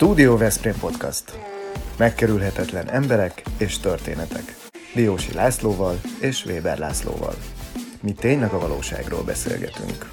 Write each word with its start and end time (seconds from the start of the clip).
Studio 0.00 0.36
Veszprém 0.36 0.78
Podcast. 0.78 1.38
Megkerülhetetlen 1.98 2.88
emberek 2.88 3.42
és 3.58 3.78
történetek. 3.78 4.56
Diósi 4.94 5.32
Lászlóval 5.32 6.00
és 6.20 6.44
Weber 6.44 6.78
Lászlóval. 6.78 7.34
Mi 8.02 8.12
tényleg 8.12 8.52
a 8.52 8.58
valóságról 8.58 9.24
beszélgetünk. 9.24 10.12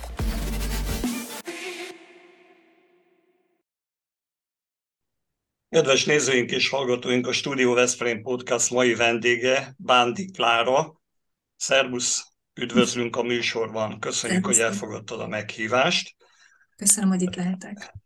Kedves 5.70 6.06
nézőink 6.06 6.52
és 6.52 6.70
hallgatóink, 6.70 7.28
a 7.28 7.32
Studio 7.32 7.74
Veszprém 7.74 8.22
Podcast 8.22 8.72
mai 8.72 8.96
vendége 8.96 9.74
Bándi 9.78 10.32
Klára. 10.32 11.02
Szervusz, 11.56 12.28
üdvözlünk 12.54 13.16
a 13.16 13.24
műsorban. 13.24 14.00
Köszönjük, 14.00 14.44
Szervusz. 14.44 14.58
hogy 14.58 14.66
elfogadtad 14.66 15.20
a 15.20 15.28
meghívást. 15.28 16.16
Köszönöm, 16.76 17.10
hogy 17.10 17.22
itt 17.22 17.36
lehetek. 17.36 18.06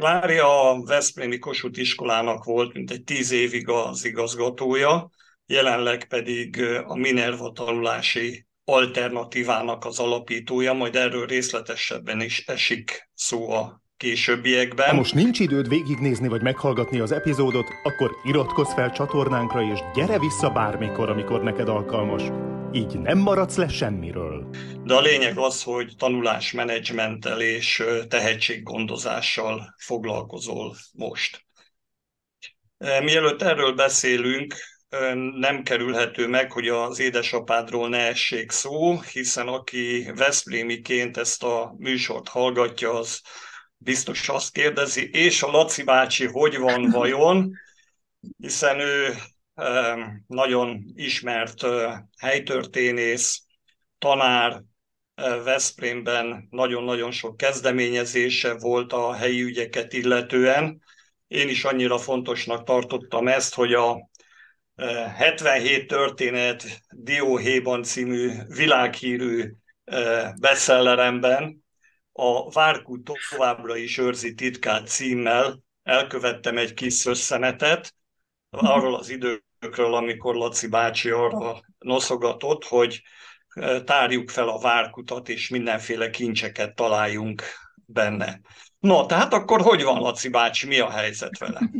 Klári 0.00 0.38
a 0.38 0.82
Veszprémi 0.84 1.38
Kossuth 1.38 1.78
iskolának 1.78 2.44
volt 2.44 2.72
mintegy 2.74 3.04
tíz 3.04 3.32
évig 3.32 3.68
az 3.68 4.04
igazgatója, 4.04 5.10
jelenleg 5.46 6.08
pedig 6.08 6.62
a 6.86 6.96
Minerva 6.96 7.52
tanulási 7.52 8.46
alternatívának 8.64 9.84
az 9.84 9.98
alapítója, 9.98 10.72
majd 10.72 10.96
erről 10.96 11.26
részletesebben 11.26 12.20
is 12.20 12.44
esik 12.46 13.10
szó 13.14 13.50
a 13.50 13.82
későbbiekben. 13.96 14.88
Ha 14.88 14.94
most 14.94 15.14
nincs 15.14 15.40
időd 15.40 15.68
végignézni 15.68 16.28
vagy 16.28 16.42
meghallgatni 16.42 17.00
az 17.00 17.12
epizódot, 17.12 17.66
akkor 17.82 18.10
iratkozz 18.24 18.72
fel 18.72 18.92
csatornánkra, 18.92 19.62
és 19.62 19.78
gyere 19.94 20.18
vissza 20.18 20.50
bármikor, 20.50 21.10
amikor 21.10 21.42
neked 21.42 21.68
alkalmas. 21.68 22.22
Így 22.72 22.98
nem 22.98 23.18
maradsz 23.18 23.56
le 23.56 23.68
semmiről. 23.68 24.48
De 24.84 24.94
a 24.94 25.00
lényeg 25.00 25.38
az, 25.38 25.62
hogy 25.62 25.94
tanulásmenedzsmenttel 25.96 27.40
és 27.40 27.84
tehetséggondozással 28.08 29.74
foglalkozol 29.78 30.76
most. 30.92 31.44
Mielőtt 32.78 33.42
erről 33.42 33.72
beszélünk, 33.72 34.54
nem 35.34 35.62
kerülhető 35.62 36.28
meg, 36.28 36.52
hogy 36.52 36.68
az 36.68 36.98
édesapádról 36.98 37.88
ne 37.88 37.98
essék 37.98 38.50
szó, 38.50 39.00
hiszen 39.00 39.48
aki 39.48 40.12
Veszprémiként 40.14 41.16
ezt 41.16 41.42
a 41.42 41.74
műsort 41.78 42.28
hallgatja, 42.28 42.92
az 42.92 43.20
biztos 43.76 44.28
azt 44.28 44.52
kérdezi, 44.52 45.10
és 45.12 45.42
a 45.42 45.50
Laci 45.50 45.82
bácsi 45.82 46.26
hogy 46.26 46.58
van 46.58 46.90
vajon, 46.90 47.52
hiszen 48.38 48.80
ő 48.80 49.14
nagyon 50.26 50.84
ismert 50.94 51.66
helytörténész, 52.18 53.42
tanár, 53.98 54.62
Veszprémben 55.44 56.46
nagyon-nagyon 56.50 57.10
sok 57.10 57.36
kezdeményezése 57.36 58.54
volt 58.58 58.92
a 58.92 59.12
helyi 59.12 59.42
ügyeket 59.42 59.92
illetően. 59.92 60.82
Én 61.26 61.48
is 61.48 61.64
annyira 61.64 61.98
fontosnak 61.98 62.64
tartottam 62.64 63.28
ezt, 63.28 63.54
hogy 63.54 63.72
a 63.74 64.10
77 65.16 65.86
történet 65.86 66.80
Dióhéjban 66.90 67.82
című 67.82 68.30
világhírű 68.46 69.52
bestselleremben 70.40 71.64
a 72.12 72.50
Várkú 72.50 73.02
továbbra 73.02 73.76
is 73.76 73.98
őrzi 73.98 74.34
titkát 74.34 74.86
címmel 74.86 75.62
elkövettem 75.82 76.58
egy 76.58 76.74
kis 76.74 76.94
szösszenetet 76.94 77.94
arról 78.50 78.94
az 78.94 79.08
időkről, 79.60 79.94
amikor 79.94 80.34
Laci 80.34 80.68
bácsi 80.68 81.10
arra 81.10 81.60
noszogatott, 81.78 82.64
hogy 82.64 83.02
tárjuk 83.84 84.30
fel 84.30 84.48
a 84.48 84.58
várkutat, 84.58 85.28
és 85.28 85.48
mindenféle 85.48 86.10
kincseket 86.10 86.74
találjunk 86.74 87.42
benne. 87.74 88.40
No, 88.78 89.06
tehát 89.06 89.32
akkor 89.32 89.60
hogy 89.60 89.82
van, 89.82 90.00
Laci 90.00 90.28
bácsi, 90.28 90.66
mi 90.66 90.78
a 90.78 90.90
helyzet 90.90 91.38
vele? 91.38 91.60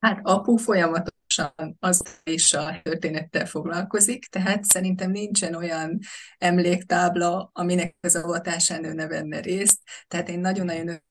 Hát 0.00 0.20
apu 0.22 0.56
folyamatos 0.56 1.18
pontosan 1.36 1.76
az 1.80 2.20
is 2.24 2.52
a 2.52 2.80
történettel 2.82 3.46
foglalkozik, 3.46 4.26
tehát 4.26 4.64
szerintem 4.64 5.10
nincsen 5.10 5.54
olyan 5.54 5.98
emléktábla, 6.38 7.50
aminek 7.52 7.96
az 8.00 8.16
avatásán 8.16 8.84
ő 8.84 8.92
ne 8.92 9.06
venne 9.06 9.40
részt. 9.40 9.78
Tehát 10.08 10.28
én 10.28 10.40
nagyon-nagyon 10.40 11.02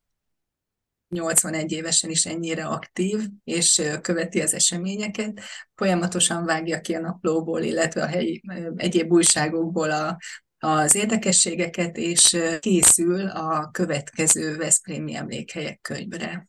81 1.10 1.72
évesen 1.72 2.10
is 2.10 2.26
ennyire 2.26 2.66
aktív, 2.66 3.20
és 3.44 3.82
követi 4.02 4.42
az 4.42 4.54
eseményeket, 4.54 5.40
folyamatosan 5.76 6.46
vágja 6.46 6.82
ki 6.82 6.96
a 6.96 7.00
naplóból, 7.00 7.62
illetve 7.62 8.02
a 8.02 8.08
helyi 8.08 8.42
egyéb 8.76 9.12
újságokból 9.12 9.92
a, 9.92 10.18
az 10.58 10.96
érdekességeket, 10.96 11.98
és 11.98 12.38
készül 12.60 13.28
a 13.28 13.70
következő 13.72 14.58
Veszprémi 14.58 15.16
emlékhelyek 15.16 15.80
könyvre. 15.82 16.48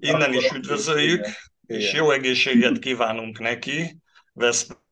Innen 0.00 0.32
is 0.32 0.50
üdvözöljük 0.50 1.26
és 1.66 1.92
jó 1.92 2.10
egészséget 2.10 2.78
kívánunk 2.78 3.38
neki, 3.38 3.98
Veszprém 4.32 4.82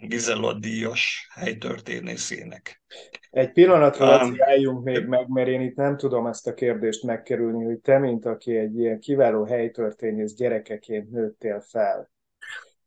Gizella 0.00 0.52
díjas 0.52 1.28
helytörténészének. 1.34 2.82
Egy 3.30 3.52
pillanatra, 3.52 4.24
um, 4.24 4.34
álljunk 4.38 4.84
még 4.84 5.06
meg, 5.06 5.28
mert 5.28 5.48
én 5.48 5.60
itt 5.60 5.76
nem 5.76 5.96
tudom 5.96 6.26
ezt 6.26 6.46
a 6.46 6.54
kérdést 6.54 7.02
megkerülni, 7.02 7.64
hogy 7.64 7.78
te, 7.78 7.98
mint 7.98 8.24
aki 8.24 8.56
egy 8.56 8.78
ilyen 8.78 8.98
kiváló 8.98 9.44
helytörténész 9.44 10.34
gyerekeként 10.34 11.10
nőttél 11.10 11.60
fel, 11.60 12.12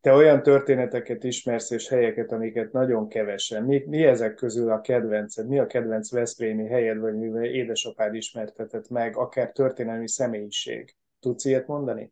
te 0.02 0.14
olyan 0.14 0.44
történeteket 0.44 1.24
ismersz 1.24 1.72
és 1.72 1.88
helyeket, 1.88 2.32
amiket 2.32 2.72
nagyon 2.72 3.08
kevesen. 3.08 3.64
Mi, 3.64 3.84
mi 3.88 4.04
ezek 4.04 4.34
közül 4.34 4.72
a 4.72 4.82
kedvenced? 4.82 5.48
Mi 5.48 5.60
a 5.60 5.66
kedvenc 5.66 6.12
Veszprémi 6.12 6.68
helyed, 6.68 6.98
vagy 6.98 7.16
mivel 7.16 7.44
édesapád 7.44 8.16
ismertetett 8.16 8.90
meg, 8.90 9.18
akár 9.18 9.52
történelmi 9.52 10.10
személyiség? 10.10 10.96
Tudsz 11.20 11.46
ilyet 11.46 11.68
mondani? 11.68 12.12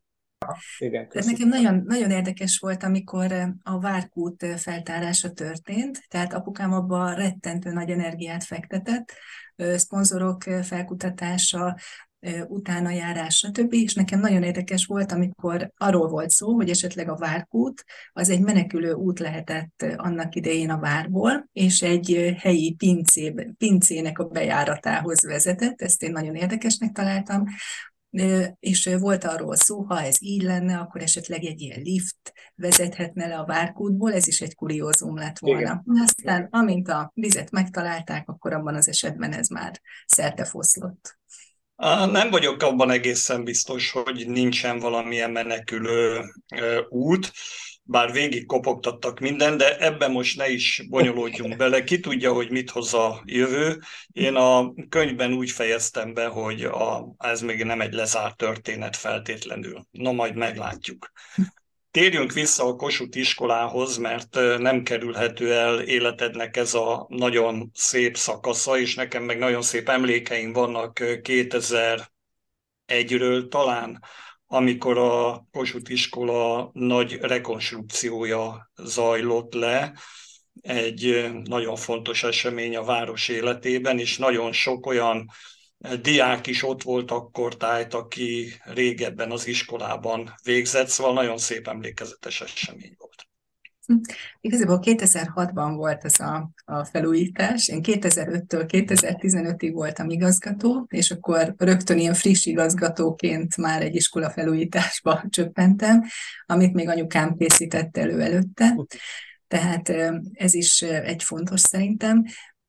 Igen, 0.77 1.09
Tehát 1.09 1.27
nekem 1.27 1.47
nagyon, 1.47 1.83
nagyon 1.85 2.11
érdekes 2.11 2.57
volt, 2.57 2.83
amikor 2.83 3.31
a 3.63 3.79
Várkút 3.79 4.45
feltárása 4.57 5.31
történt, 5.31 6.03
tehát 6.07 6.33
apukám 6.33 6.73
abban 6.73 7.15
rettentő 7.15 7.71
nagy 7.71 7.89
energiát 7.89 8.43
fektetett, 8.43 9.13
szponzorok 9.55 10.43
felkutatása, 10.43 11.75
utána 12.47 12.89
járás, 12.89 13.35
stb. 13.35 13.73
És 13.73 13.93
nekem 13.93 14.19
nagyon 14.19 14.43
érdekes 14.43 14.85
volt, 14.85 15.11
amikor 15.11 15.71
arról 15.77 16.07
volt 16.07 16.29
szó, 16.29 16.53
hogy 16.53 16.69
esetleg 16.69 17.09
a 17.09 17.15
Várkút 17.15 17.83
az 18.13 18.29
egy 18.29 18.41
menekülő 18.41 18.91
út 18.91 19.19
lehetett 19.19 19.85
annak 19.95 20.35
idején 20.35 20.69
a 20.69 20.79
várból, 20.79 21.49
és 21.51 21.81
egy 21.81 22.35
helyi 22.37 22.73
pincé, 22.73 23.33
pincének 23.57 24.19
a 24.19 24.23
bejáratához 24.23 25.25
vezetett, 25.25 25.81
ezt 25.81 26.03
én 26.03 26.11
nagyon 26.11 26.35
érdekesnek 26.35 26.91
találtam, 26.91 27.43
és 28.59 28.89
volt 28.99 29.23
arról 29.23 29.55
szó, 29.55 29.81
ha 29.81 30.01
ez 30.01 30.15
így 30.19 30.41
lenne, 30.41 30.77
akkor 30.77 31.01
esetleg 31.01 31.43
egy 31.43 31.61
ilyen 31.61 31.81
lift 31.81 32.33
vezethetne 32.55 33.27
le 33.27 33.37
a 33.37 33.45
várkútból, 33.45 34.13
ez 34.13 34.27
is 34.27 34.41
egy 34.41 34.55
kuriózum 34.55 35.15
lett 35.17 35.39
volna. 35.39 35.59
Igen. 35.59 36.03
Aztán, 36.03 36.47
amint 36.51 36.87
a 36.87 37.11
vizet 37.13 37.51
megtalálták, 37.51 38.29
akkor 38.29 38.53
abban 38.53 38.75
az 38.75 38.87
esetben 38.87 39.33
ez 39.33 39.47
már 39.47 39.81
szerte 40.05 40.45
foszlott. 40.45 41.17
Nem 42.11 42.29
vagyok 42.29 42.61
abban 42.61 42.89
egészen 42.89 43.43
biztos, 43.43 43.91
hogy 43.91 44.25
nincsen 44.27 44.79
valamilyen 44.79 45.31
menekülő 45.31 46.21
út 46.89 47.31
bár 47.87 48.11
végig 48.11 48.45
kopogtattak 48.45 49.19
minden, 49.19 49.57
de 49.57 49.77
ebben 49.77 50.11
most 50.11 50.37
ne 50.37 50.49
is 50.49 50.83
bonyolódjunk 50.89 51.55
bele. 51.61 51.83
Ki 51.83 51.99
tudja, 51.99 52.33
hogy 52.33 52.51
mit 52.51 52.69
hoz 52.69 52.93
a 52.93 53.21
jövő. 53.25 53.79
Én 54.11 54.35
a 54.35 54.73
könyvben 54.89 55.33
úgy 55.33 55.51
fejeztem 55.51 56.13
be, 56.13 56.25
hogy 56.25 56.63
a, 56.63 57.15
ez 57.17 57.41
még 57.41 57.63
nem 57.63 57.81
egy 57.81 57.93
lezárt 57.93 58.37
történet 58.37 58.95
feltétlenül. 58.95 59.85
No, 59.91 60.13
majd 60.13 60.35
meglátjuk. 60.35 61.11
Térjünk 61.91 62.33
vissza 62.33 62.65
a 62.65 62.75
Kossuth 62.75 63.17
iskolához, 63.17 63.97
mert 63.97 64.35
nem 64.57 64.83
kerülhető 64.83 65.53
el 65.53 65.79
életednek 65.79 66.57
ez 66.57 66.73
a 66.73 67.05
nagyon 67.09 67.71
szép 67.73 68.17
szakasza, 68.17 68.79
és 68.79 68.95
nekem 68.95 69.23
meg 69.23 69.37
nagyon 69.37 69.61
szép 69.61 69.89
emlékeim 69.89 70.53
vannak 70.53 70.99
2001-ről 71.01 72.07
talán, 73.49 74.03
amikor 74.47 74.97
a 74.97 75.47
Kossuth 75.51 75.91
iskola 75.91 76.69
nagy 76.73 77.13
rekonstrukciója 77.13 78.71
zajlott 78.75 79.53
le, 79.53 79.93
egy 80.61 81.31
nagyon 81.43 81.75
fontos 81.75 82.23
esemény 82.23 82.75
a 82.75 82.83
város 82.83 83.27
életében, 83.27 83.99
és 83.99 84.17
nagyon 84.17 84.51
sok 84.51 84.85
olyan 84.85 85.29
diák 86.01 86.47
is 86.47 86.63
ott 86.63 86.81
volt 86.81 87.11
akkor 87.11 87.57
tájt, 87.57 87.93
aki 87.93 88.53
régebben 88.63 89.31
az 89.31 89.47
iskolában 89.47 90.35
végzett, 90.43 90.87
szóval 90.87 91.13
nagyon 91.13 91.37
szép 91.37 91.67
emlékezetes 91.67 92.41
esemény 92.41 92.95
volt. 92.97 93.27
Igazából 94.41 94.79
2006-ban 94.81 95.73
volt 95.75 96.05
ez 96.05 96.19
a, 96.19 96.49
a 96.65 96.83
felújítás. 96.83 97.67
Én 97.67 97.79
2005-től 97.83 98.65
2015-ig 98.67 99.71
voltam 99.73 100.09
igazgató, 100.09 100.85
és 100.89 101.11
akkor 101.11 101.53
rögtön 101.57 101.97
ilyen 101.97 102.13
friss 102.13 102.45
igazgatóként 102.45 103.57
már 103.57 103.81
egy 103.81 103.95
iskola 103.95 104.29
felújításba 104.29 105.23
csöppentem, 105.29 106.03
amit 106.45 106.73
még 106.73 106.89
anyukám 106.89 107.35
készített 107.35 107.97
elő 107.97 108.21
előtte. 108.21 108.75
Tehát 109.47 109.89
ez 110.33 110.53
is 110.53 110.81
egy 110.81 111.23
fontos 111.23 111.59
szerintem. 111.59 112.23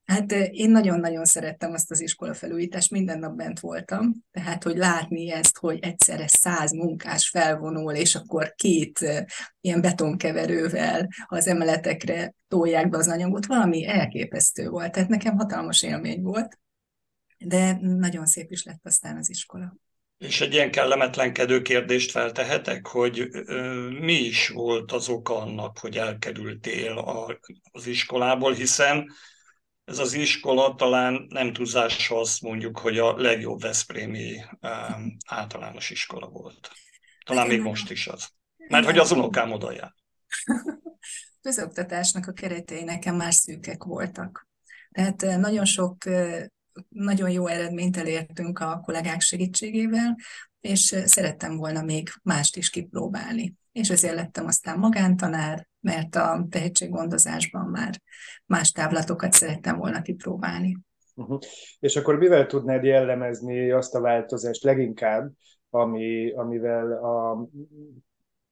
Hát 0.06 0.32
én 0.32 0.70
nagyon-nagyon 0.70 1.24
szerettem 1.24 1.72
azt 1.72 1.90
az 1.90 2.00
iskola 2.00 2.34
felújítást, 2.34 2.90
minden 2.90 3.18
nap 3.18 3.36
bent 3.36 3.60
voltam, 3.60 4.14
tehát 4.30 4.62
hogy 4.62 4.76
látni 4.76 5.30
ezt, 5.30 5.58
hogy 5.58 5.78
egyszerre 5.80 6.26
száz 6.26 6.72
munkás 6.72 7.28
felvonul, 7.28 7.92
és 7.92 8.14
akkor 8.14 8.54
két 8.54 8.98
ilyen 9.60 9.80
betonkeverővel 9.80 11.08
az 11.26 11.46
emeletekre 11.46 12.34
tolják 12.48 12.88
be 12.88 12.96
az 12.96 13.08
anyagot, 13.08 13.46
valami 13.46 13.86
elképesztő 13.86 14.68
volt, 14.68 14.92
tehát 14.92 15.08
nekem 15.08 15.36
hatalmas 15.36 15.82
élmény 15.82 16.22
volt, 16.22 16.58
de 17.38 17.78
nagyon 17.80 18.26
szép 18.26 18.50
is 18.50 18.64
lett 18.64 18.80
aztán 18.82 19.16
az 19.16 19.30
iskola. 19.30 19.76
És 20.18 20.40
egy 20.40 20.52
ilyen 20.52 20.70
kellemetlenkedő 20.70 21.62
kérdést 21.62 22.10
feltehetek, 22.10 22.86
hogy 22.86 23.28
ö, 23.30 23.88
mi 24.00 24.12
is 24.12 24.48
volt 24.48 24.92
az 24.92 25.08
oka 25.08 25.36
annak, 25.36 25.78
hogy 25.78 25.96
elkerültél 25.96 26.98
a, 26.98 27.38
az 27.72 27.86
iskolából, 27.86 28.52
hiszen 28.52 29.10
ez 29.86 29.98
az 29.98 30.12
iskola 30.12 30.74
talán 30.74 31.26
nem 31.28 31.52
túlzással 31.52 32.18
azt 32.18 32.42
mondjuk, 32.42 32.78
hogy 32.78 32.98
a 32.98 33.16
legjobb 33.16 33.60
Veszprémi 33.60 34.44
általános 35.26 35.90
iskola 35.90 36.28
volt. 36.28 36.70
Talán 37.24 37.46
még 37.46 37.60
most 37.60 37.90
is 37.90 38.06
az. 38.06 38.28
Mert 38.68 38.84
hogy 38.84 38.98
az 38.98 39.10
unokám 39.10 39.52
oda 39.52 39.72
jár. 39.72 39.94
Közoktatásnak 41.42 42.26
a 42.26 42.32
keretei 42.32 42.84
nekem 42.84 43.16
már 43.16 43.34
szűkek 43.34 43.84
voltak. 43.84 44.48
Tehát 44.90 45.20
nagyon 45.20 45.64
sok, 45.64 45.96
nagyon 46.88 47.30
jó 47.30 47.46
eredményt 47.46 47.96
elértünk 47.96 48.58
a 48.58 48.80
kollégák 48.84 49.20
segítségével, 49.20 50.16
és 50.60 50.96
szerettem 51.04 51.56
volna 51.56 51.82
még 51.82 52.08
mást 52.22 52.56
is 52.56 52.70
kipróbálni. 52.70 53.54
És 53.76 53.90
ezért 53.90 54.14
lettem 54.14 54.46
aztán 54.46 54.78
magántanár, 54.78 55.68
mert 55.80 56.14
a 56.14 56.46
tehetséggondozásban 56.50 57.66
már 57.66 58.00
más 58.46 58.72
távlatokat 58.72 59.32
szerettem 59.32 59.76
volna 59.76 60.02
kipróbálni. 60.02 60.78
Uh-huh. 61.14 61.38
És 61.78 61.96
akkor 61.96 62.18
mivel 62.18 62.46
tudnád 62.46 62.84
jellemezni 62.84 63.70
azt 63.70 63.94
a 63.94 64.00
változást 64.00 64.62
leginkább, 64.62 65.30
ami, 65.70 66.32
amivel 66.32 66.92
a, 66.92 67.46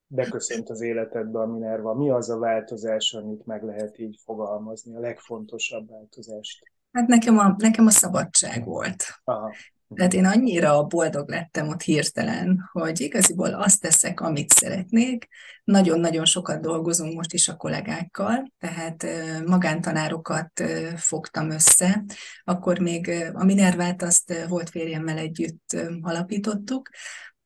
beköszönt 0.07 0.71
az 0.71 0.81
életedbe 0.81 1.39
a 1.39 1.47
Minerva? 1.47 1.95
Mi 1.95 2.11
az 2.11 2.31
a 2.31 2.39
változás, 2.39 3.13
amit 3.13 3.47
meg 3.47 3.63
lehet 3.63 3.99
így 3.99 4.21
fogalmazni, 4.25 4.97
a 4.97 5.01
legfontosabb 5.01 5.91
változást? 5.91 6.65
Hát 6.93 7.07
nekem 7.07 7.39
a, 7.39 7.55
nekem 7.59 7.87
a 7.87 7.91
szabadság 7.91 8.65
volt. 8.65 9.05
Aha. 9.25 9.53
Tehát 9.95 10.15
én 10.15 10.25
annyira 10.25 10.83
boldog 10.83 11.29
lettem 11.29 11.69
ott 11.69 11.83
hirtelen, 11.83 12.69
hogy 12.73 13.01
igaziból 13.01 13.55
azt 13.55 13.81
teszek, 13.81 14.21
amit 14.21 14.53
szeretnék. 14.53 15.29
Nagyon-nagyon 15.65 16.25
sokat 16.25 16.61
dolgozunk 16.61 17.15
most 17.15 17.33
is 17.33 17.49
a 17.49 17.57
kollégákkal, 17.57 18.53
tehát 18.59 19.07
magántanárokat 19.47 20.63
fogtam 20.97 21.51
össze. 21.51 22.05
Akkor 22.45 22.79
még 22.79 23.31
a 23.33 23.45
Minervát 23.45 24.03
azt 24.03 24.47
volt 24.49 24.71
férjemmel 24.71 25.19
együtt 25.19 25.77
alapítottuk, 26.01 26.91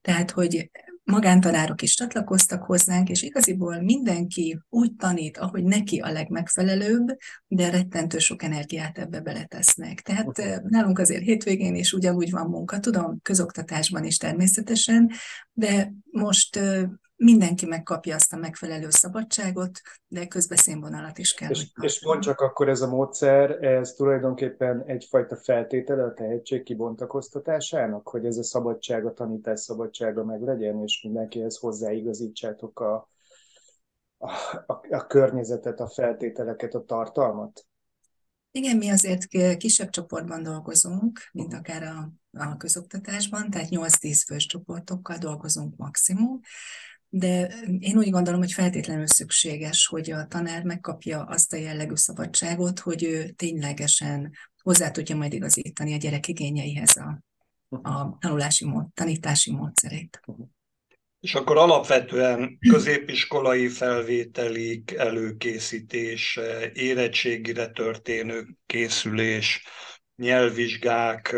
tehát, 0.00 0.30
hogy 0.30 0.70
magántanárok 1.10 1.82
is 1.82 1.94
csatlakoztak 1.94 2.62
hozzánk, 2.62 3.08
és 3.08 3.22
igaziból 3.22 3.80
mindenki 3.80 4.58
úgy 4.68 4.92
tanít, 4.94 5.38
ahogy 5.38 5.64
neki 5.64 5.98
a 5.98 6.12
legmegfelelőbb, 6.12 7.16
de 7.46 7.70
rettentő 7.70 8.18
sok 8.18 8.42
energiát 8.42 8.98
ebbe 8.98 9.20
beletesznek. 9.20 10.00
Tehát 10.00 10.62
nálunk 10.62 10.98
azért 10.98 11.22
hétvégén 11.22 11.74
is 11.74 11.92
ugyanúgy 11.92 12.30
van 12.30 12.46
munka, 12.46 12.80
tudom, 12.80 13.18
közoktatásban 13.22 14.04
is 14.04 14.16
természetesen, 14.16 15.10
de 15.52 15.92
most 16.10 16.60
mindenki 17.18 17.66
megkapja 17.66 18.14
azt 18.14 18.32
a 18.32 18.36
megfelelő 18.36 18.90
szabadságot, 18.90 19.80
de 20.08 20.26
közbeszínvonalat 20.26 21.18
is 21.18 21.34
kell. 21.34 21.50
És, 21.50 21.66
és 21.80 22.04
mond 22.04 22.22
csak 22.22 22.40
akkor 22.40 22.68
ez 22.68 22.80
a 22.80 22.88
módszer, 22.88 23.64
ez 23.64 23.92
tulajdonképpen 23.92 24.82
egyfajta 24.86 25.36
feltétele 25.36 26.04
a 26.04 26.14
tehetség 26.14 26.62
kibontakoztatásának, 26.62 28.08
hogy 28.08 28.26
ez 28.26 28.36
a 28.36 28.42
szabadság, 28.42 29.06
a 29.06 29.12
tanítás 29.12 29.60
szabadsága 29.60 30.24
meg 30.24 30.42
legyen, 30.42 30.82
és 30.82 31.02
mindenkihez 31.02 31.56
hozzáigazítsátok 31.56 32.80
a, 32.80 33.08
a, 34.18 34.30
a, 34.66 34.80
a 34.90 35.06
környezetet, 35.06 35.80
a 35.80 35.88
feltételeket, 35.88 36.74
a 36.74 36.84
tartalmat? 36.84 37.66
Igen, 38.50 38.76
mi 38.76 38.88
azért 38.88 39.26
kisebb 39.56 39.90
csoportban 39.90 40.42
dolgozunk, 40.42 41.20
mint 41.32 41.54
akár 41.54 41.82
a, 41.82 42.12
a 42.38 42.56
közoktatásban, 42.56 43.50
tehát 43.50 43.68
8-10 43.70 44.22
fős 44.26 44.46
csoportokkal 44.46 45.16
dolgozunk 45.16 45.76
maximum, 45.76 46.40
de 47.08 47.46
én 47.78 47.96
úgy 47.96 48.10
gondolom, 48.10 48.40
hogy 48.40 48.52
feltétlenül 48.52 49.06
szükséges, 49.06 49.86
hogy 49.86 50.10
a 50.10 50.26
tanár 50.26 50.62
megkapja 50.62 51.22
azt 51.24 51.52
a 51.52 51.56
jellegű 51.56 51.94
szabadságot, 51.94 52.78
hogy 52.78 53.04
ő 53.04 53.28
ténylegesen 53.28 54.32
hozzá 54.62 54.90
tudja 54.90 55.16
majd 55.16 55.32
igazítani 55.32 55.94
a 55.94 55.96
gyerek 55.96 56.28
igényeihez 56.28 56.96
a, 56.96 57.22
a 57.68 58.18
tanulási 58.20 58.64
mód, 58.64 58.86
tanítási 58.94 59.52
módszerét. 59.52 60.20
És 61.20 61.34
akkor 61.34 61.56
alapvetően 61.56 62.58
középiskolai 62.70 63.68
felvételik, 63.68 64.92
előkészítés, 64.92 66.38
érettségire 66.72 67.68
történő 67.68 68.46
készülés, 68.66 69.66
nyelvvizsgák, 70.16 71.36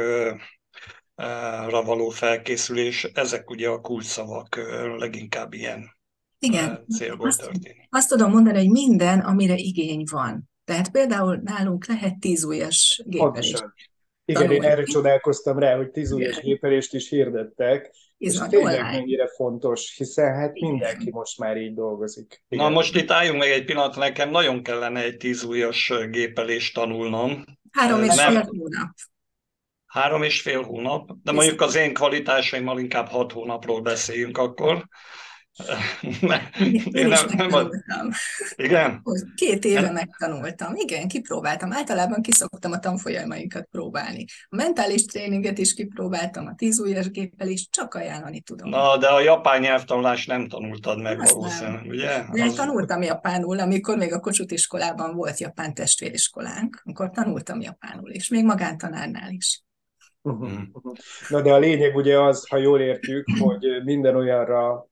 ra 1.68 1.82
való 1.82 2.08
felkészülés, 2.08 3.04
ezek 3.04 3.50
ugye 3.50 3.68
a 3.68 3.80
kulcsszavak 3.80 4.60
leginkább 4.98 5.52
ilyen 5.52 5.96
Igen. 6.38 6.84
célból 6.88 7.28
azt, 7.28 7.40
történik. 7.40 7.86
Azt 7.90 8.08
tudom 8.08 8.30
mondani, 8.30 8.58
hogy 8.58 8.70
minden, 8.70 9.20
amire 9.20 9.54
igény 9.54 10.04
van. 10.10 10.50
Tehát 10.64 10.90
például 10.90 11.40
nálunk 11.44 11.86
lehet 11.86 12.18
tízújas 12.18 13.02
gépelés. 13.06 13.54
Igen, 14.24 14.42
tanulni. 14.42 14.64
én 14.64 14.70
erre 14.70 14.82
csodálkoztam 14.82 15.58
rá, 15.58 15.76
hogy 15.76 15.90
tízújas 15.90 16.40
gépelést 16.40 16.94
is 16.94 17.08
hirdettek, 17.08 17.90
ez 18.18 18.34
és 18.34 18.40
tényleg 18.48 18.80
mennyire 18.80 19.26
fontos, 19.28 19.96
hiszen 19.96 20.34
hát 20.34 20.52
mindenki 20.52 21.10
most 21.10 21.38
már 21.38 21.56
így 21.56 21.74
dolgozik. 21.74 22.44
Igen. 22.48 22.64
Na 22.64 22.70
most 22.70 22.96
itt 22.96 23.10
álljunk 23.10 23.38
meg 23.38 23.50
egy 23.50 23.64
pillanat, 23.64 23.96
nekem 23.96 24.30
nagyon 24.30 24.62
kellene 24.62 25.02
egy 25.02 25.16
tízújas 25.16 25.92
gépelést 26.10 26.74
tanulnom. 26.74 27.44
Három 27.70 28.02
és 28.02 28.14
fél 28.14 28.42
hónap. 28.42 28.90
Három 29.90 30.22
és 30.22 30.40
fél 30.40 30.62
hónap, 30.62 31.10
de 31.22 31.32
mondjuk 31.32 31.60
az 31.60 31.74
én 31.74 31.94
kvalitásaimmal 31.94 32.78
inkább 32.78 33.08
hat 33.08 33.32
hónapról 33.32 33.80
beszéljünk 33.80 34.38
akkor. 34.38 34.88
Én, 36.90 37.08
nem, 37.08 37.26
nem 37.36 38.10
Igen? 38.56 39.02
Két 39.34 39.64
éve 39.64 39.90
megtanultam. 39.90 40.74
Igen, 40.74 41.08
kipróbáltam. 41.08 41.72
Általában 41.72 42.22
kiszoktam 42.22 42.72
a 42.72 42.78
tanfolyamaikat 42.78 43.68
próbálni. 43.70 44.24
A 44.48 44.56
mentális 44.56 45.04
tréninget 45.04 45.58
is 45.58 45.74
kipróbáltam, 45.74 46.46
a 46.46 46.54
tízújas 46.54 47.10
géppel 47.10 47.48
is, 47.48 47.68
csak 47.70 47.94
ajánlani 47.94 48.40
tudom. 48.40 48.68
Na, 48.68 48.96
de 48.96 49.06
a 49.06 49.20
japán 49.20 49.60
nyelvtanulást 49.60 50.28
nem 50.28 50.48
tanultad 50.48 51.00
meg 51.00 51.20
Azt 51.20 51.32
valószínűleg, 51.32 51.80
nem. 51.80 51.88
ugye? 51.88 52.24
De 52.32 52.44
Az... 52.44 52.54
tanultam 52.54 53.02
japánul, 53.02 53.58
amikor 53.58 53.96
még 53.96 54.12
a 54.12 54.20
Kossuth 54.20 54.52
iskolában 54.52 55.14
volt 55.14 55.38
japán 55.38 55.74
testvériskolánk, 55.74 56.82
akkor 56.84 57.10
tanultam 57.10 57.60
japánul, 57.60 58.10
és 58.10 58.28
még 58.28 58.44
magántanárnál 58.44 59.30
is. 59.30 59.62
Uh-huh. 60.22 60.50
Na 61.28 61.42
de 61.42 61.52
a 61.52 61.58
lényeg 61.58 61.96
ugye 61.96 62.20
az, 62.20 62.48
ha 62.48 62.56
jól 62.56 62.80
értjük, 62.80 63.24
hogy 63.44 63.82
minden 63.84 64.16
olyanra 64.16 64.88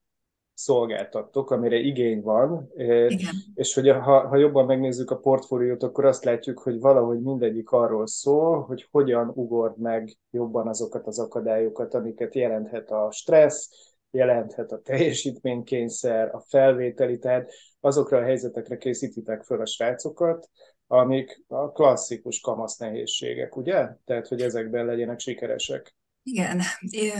szolgáltattok, 0.53 1.51
amire 1.51 1.75
igény 1.75 2.21
van, 2.21 2.69
Igen. 2.75 3.17
és 3.53 3.73
hogy 3.73 3.89
ha, 3.89 4.27
ha 4.27 4.35
jobban 4.35 4.65
megnézzük 4.65 5.11
a 5.11 5.17
portfóliót, 5.17 5.83
akkor 5.83 6.05
azt 6.05 6.23
látjuk, 6.23 6.59
hogy 6.59 6.79
valahogy 6.79 7.21
mindegyik 7.21 7.69
arról 7.69 8.07
szól, 8.07 8.61
hogy 8.61 8.87
hogyan 8.91 9.31
ugord 9.35 9.77
meg 9.77 10.17
jobban 10.31 10.67
azokat 10.67 11.07
az 11.07 11.19
akadályokat, 11.19 11.93
amiket 11.93 12.35
jelenthet 12.35 12.91
a 12.91 13.11
stressz, 13.11 13.69
jelenthet 14.11 14.71
a 14.71 14.81
teljesítménykényszer, 14.81 16.35
a 16.35 16.39
felvételi, 16.39 17.17
tehát 17.17 17.51
azokra 17.79 18.17
a 18.17 18.23
helyzetekre 18.23 18.77
készítitek 18.77 19.43
föl 19.43 19.61
a 19.61 19.65
srácokat, 19.65 20.49
amik 20.91 21.43
a 21.47 21.71
klasszikus 21.71 22.39
kamasz 22.39 22.77
nehézségek, 22.77 23.55
ugye? 23.55 23.87
Tehát, 24.05 24.27
hogy 24.27 24.41
ezekben 24.41 24.85
legyenek 24.85 25.19
sikeresek. 25.19 25.95
Igen, 26.23 26.61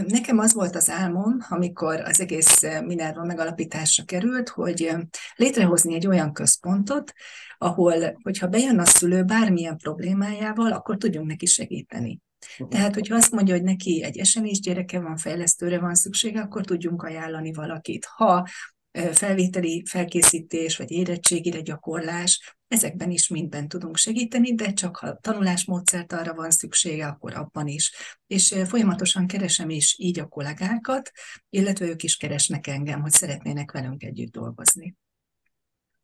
nekem 0.08 0.38
az 0.38 0.54
volt 0.54 0.76
az 0.76 0.90
álmom, 0.90 1.38
amikor 1.50 2.00
az 2.00 2.20
egész 2.20 2.62
Minerva 2.86 3.24
megalapításra 3.24 4.04
került, 4.04 4.50
hogy 4.50 4.92
létrehozni 5.36 5.96
egy 5.96 6.08
olyan 6.08 6.34
központot, 6.34 7.14
ahol, 7.58 8.20
hogyha 8.24 8.48
bejön 8.48 8.80
a 8.80 8.86
szülő 8.86 9.24
bármilyen 9.24 9.78
problémájával, 9.78 10.72
akkor 10.72 10.98
tudjunk 10.98 11.28
neki 11.28 11.46
segíteni. 11.46 12.22
Uh-huh. 12.52 12.68
Tehát, 12.68 12.94
hogyha 12.94 13.16
azt 13.16 13.32
mondja, 13.32 13.54
hogy 13.54 13.64
neki 13.64 14.04
egy 14.04 14.18
esemény 14.18 14.60
gyereke 14.62 15.00
van, 15.00 15.18
fejlesztőre 15.18 15.80
van 15.80 15.96
szüksége, 15.96 16.42
akkor 16.42 16.66
tudjunk 16.66 17.04
ajánlani 17.04 17.54
valakit. 17.54 18.06
Ha 18.06 18.48
felvételi 18.92 19.84
felkészítés, 19.86 20.78
vagy 20.78 20.92
érettségire 20.92 21.62
gyakorlás, 21.62 22.58
ezekben 22.68 23.12
is 23.12 23.28
mindben 23.28 23.68
tudunk 23.68 23.98
segíteni, 23.98 24.54
de 24.54 24.74
csak 24.74 24.98
ha 24.98 25.18
tanulásmódszert 25.22 26.14
arra 26.14 26.34
van 26.34 26.52
szüksége, 26.52 27.06
akkor 27.08 27.36
abban 27.36 27.68
is. 27.68 27.94
És 28.28 28.56
folyamatosan 28.68 29.28
keresem 29.28 29.70
is 29.70 29.96
így 29.98 30.20
a 30.20 30.28
kollégákat, 30.28 31.12
illetve 31.50 31.86
ők 31.86 32.04
is 32.04 32.18
keresnek 32.18 32.68
engem, 32.68 33.02
hogy 33.02 33.12
szeretnének 33.12 33.72
velünk 33.72 34.04
együtt 34.04 34.32
dolgozni. 34.32 34.96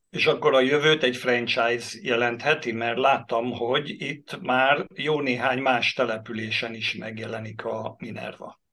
És 0.10 0.26
akkor 0.26 0.54
a 0.54 0.62
jövőt 0.62 1.04
egy 1.04 1.18
franchise 1.18 1.98
jelentheti, 2.02 2.72
mert 2.72 2.98
láttam, 2.98 3.52
hogy 3.52 4.02
itt 4.02 4.42
már 4.42 4.88
jó 4.94 5.22
néhány 5.22 5.60
más 5.60 5.94
településen 5.94 6.74
is 6.74 6.96
megjelenik 6.96 7.66
a 7.66 7.96
Minerva. 7.98 8.64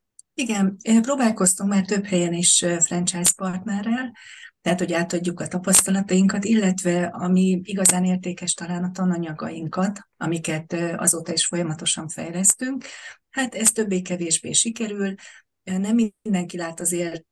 Igen, 0.42 0.76
próbálkoztunk 1.02 1.70
már 1.70 1.84
több 1.84 2.04
helyen 2.04 2.32
is 2.32 2.64
franchise 2.78 3.32
partnerrel, 3.36 4.12
tehát 4.60 4.78
hogy 4.78 4.92
átadjuk 4.92 5.40
a 5.40 5.46
tapasztalatainkat, 5.46 6.44
illetve 6.44 7.04
ami 7.04 7.60
igazán 7.62 8.04
értékes 8.04 8.54
talán 8.54 8.84
a 8.84 8.90
tananyagainkat, 8.90 10.00
amiket 10.16 10.76
azóta 10.96 11.32
is 11.32 11.46
folyamatosan 11.46 12.08
fejlesztünk. 12.08 12.84
Hát 13.30 13.54
ez 13.54 13.70
többé-kevésbé 13.70 14.52
sikerül, 14.52 15.14
nem 15.62 15.96
mindenki 16.22 16.56
lát 16.56 16.80
azért 16.80 17.24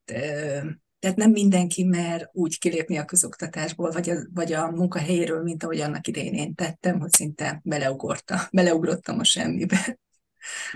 tehát 0.98 1.16
nem 1.16 1.30
mindenki 1.30 1.84
mer 1.84 2.28
úgy 2.32 2.58
kilépni 2.58 2.96
a 2.96 3.04
közoktatásból, 3.04 3.90
vagy 3.90 4.10
a, 4.10 4.14
vagy 4.34 4.52
a 4.52 4.70
munkahelyéről, 4.70 5.42
mint 5.42 5.62
ahogy 5.62 5.80
annak 5.80 6.06
idején 6.06 6.34
én 6.34 6.54
tettem, 6.54 7.00
hogy 7.00 7.12
szinte 7.12 7.60
beleugrottam, 7.64 8.38
beleugrottam 8.52 9.18
a 9.18 9.24
semmibe. 9.24 9.98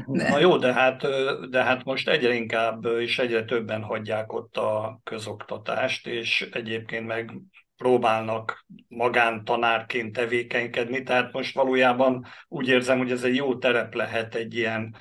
De. 0.07 0.29
Na 0.29 0.39
jó, 0.39 0.57
de 0.57 0.73
hát, 0.73 1.07
de 1.51 1.63
hát 1.63 1.85
most 1.85 2.09
egyre 2.09 2.35
inkább 2.35 2.85
és 2.85 3.19
egyre 3.19 3.45
többen 3.45 3.83
hagyják 3.83 4.33
ott 4.33 4.57
a 4.57 5.01
közoktatást, 5.05 6.07
és 6.07 6.49
egyébként 6.53 7.07
meg 7.07 7.33
próbálnak 7.77 8.67
magántanárként 8.89 10.13
tevékenykedni, 10.13 11.03
tehát 11.03 11.33
most 11.33 11.55
valójában 11.55 12.27
úgy 12.49 12.69
érzem, 12.69 12.99
hogy 12.99 13.11
ez 13.11 13.23
egy 13.23 13.35
jó 13.35 13.59
terep 13.59 13.95
lehet 13.95 14.35
egy 14.35 14.55
ilyen 14.55 14.97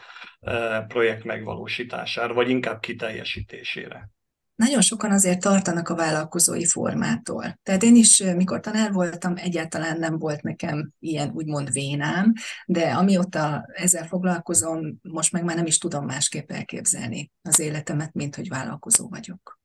projekt 0.88 1.24
megvalósítására, 1.24 2.34
vagy 2.34 2.50
inkább 2.50 2.79
kiteljesítésére 2.79 4.10
nagyon 4.55 4.81
sokan 4.81 5.12
azért 5.12 5.39
tartanak 5.39 5.89
a 5.89 5.95
vállalkozói 5.95 6.65
formától. 6.65 7.60
Tehát 7.63 7.83
én 7.83 7.95
is, 7.95 8.17
mikor 8.17 8.60
tanár 8.60 8.91
voltam, 8.91 9.33
egyáltalán 9.36 10.00
nem 10.00 10.17
volt 10.19 10.41
nekem 10.41 10.91
ilyen 11.00 11.31
úgymond 11.33 11.72
vénám, 11.72 12.33
de 12.65 12.91
amióta 12.91 13.65
ezzel 13.74 14.07
foglalkozom, 14.07 15.00
most 15.01 15.31
meg 15.31 15.43
már 15.43 15.55
nem 15.55 15.65
is 15.65 15.77
tudom 15.77 16.05
másképp 16.05 16.51
elképzelni 16.51 17.31
az 17.41 17.60
életemet, 17.60 18.13
mint 18.13 18.36
hogy 18.36 18.50
vállalkozó 18.50 19.10
vagyok. 19.10 19.60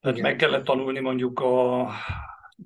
Tehát 0.00 0.18
meg 0.18 0.36
kellett 0.36 0.64
tanulni 0.64 1.00
mondjuk 1.00 1.40
a 1.40 1.88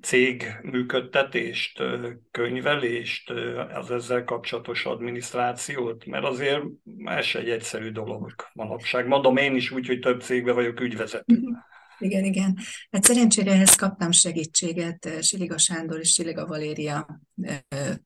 cég 0.01 0.45
működtetést, 0.61 1.83
könyvelést, 2.31 3.33
az 3.73 3.91
ezzel 3.91 4.23
kapcsolatos 4.23 4.85
adminisztrációt, 4.85 6.05
mert 6.05 6.25
azért 6.25 6.63
ez 7.05 7.25
egy 7.33 7.49
egyszerű 7.49 7.91
dolog 7.91 8.35
manapság. 8.53 9.07
Mondom 9.07 9.37
én 9.37 9.55
is 9.55 9.71
úgy, 9.71 9.87
hogy 9.87 9.99
több 9.99 10.21
cégben 10.21 10.55
vagyok 10.55 10.79
ügyvezető. 10.79 11.35
Mhm. 11.35 11.53
Igen, 11.99 12.23
igen. 12.23 12.57
Hát 12.91 13.03
szerencsére 13.03 13.51
ehhez 13.51 13.75
kaptam 13.75 14.11
segítséget 14.11 15.23
Siliga 15.23 15.57
Sándor 15.57 15.99
és 15.99 16.09
Siliga 16.09 16.45
Valéria 16.45 17.21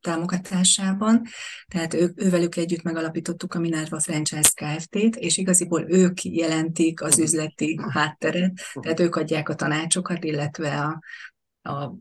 támogatásában, 0.02 1.22
tehát 1.68 1.94
ők, 1.94 2.24
ővelük 2.24 2.56
együtt 2.56 2.82
megalapítottuk 2.82 3.54
a 3.54 3.60
Minerva 3.60 4.00
Franchise 4.00 4.52
Kft-t, 4.54 5.16
és 5.16 5.38
igaziból 5.38 5.86
ők 5.88 6.24
jelentik 6.24 7.02
az 7.02 7.20
üzleti 7.20 7.80
hátteret, 7.90 8.54
tehát 8.80 9.00
ők 9.00 9.16
adják 9.16 9.50
a 9.50 9.56
tanácsokat, 9.56 10.24
illetve 10.24 10.80
a, 10.80 11.00
a 11.68 11.96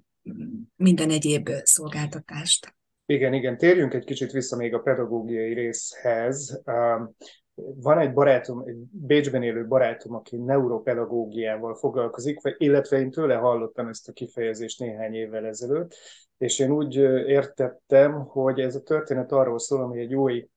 minden 0.76 1.10
egyéb 1.10 1.48
szolgáltatást. 1.62 2.74
Igen, 3.06 3.32
igen, 3.32 3.56
térjünk 3.56 3.94
egy 3.94 4.04
kicsit 4.04 4.30
vissza 4.30 4.56
még 4.56 4.74
a 4.74 4.80
pedagógiai 4.80 5.54
részhez. 5.54 6.62
Van 7.54 7.98
egy 7.98 8.12
barátom, 8.12 8.62
egy 8.66 8.76
Bécsben 8.90 9.42
élő 9.42 9.66
barátom, 9.66 10.14
aki 10.14 10.36
neuropedagógiával 10.36 11.74
foglalkozik, 11.74 12.38
illetve 12.56 12.98
én 12.98 13.10
tőle 13.10 13.34
hallottam 13.34 13.88
ezt 13.88 14.08
a 14.08 14.12
kifejezést 14.12 14.80
néhány 14.80 15.14
évvel 15.14 15.46
ezelőtt, 15.46 15.94
és 16.38 16.58
én 16.58 16.70
úgy 16.70 16.94
értettem, 17.26 18.12
hogy 18.12 18.60
ez 18.60 18.74
a 18.74 18.82
történet 18.82 19.32
arról 19.32 19.58
szól, 19.58 19.86
hogy 19.86 19.98
egy 19.98 20.14
új 20.14 20.48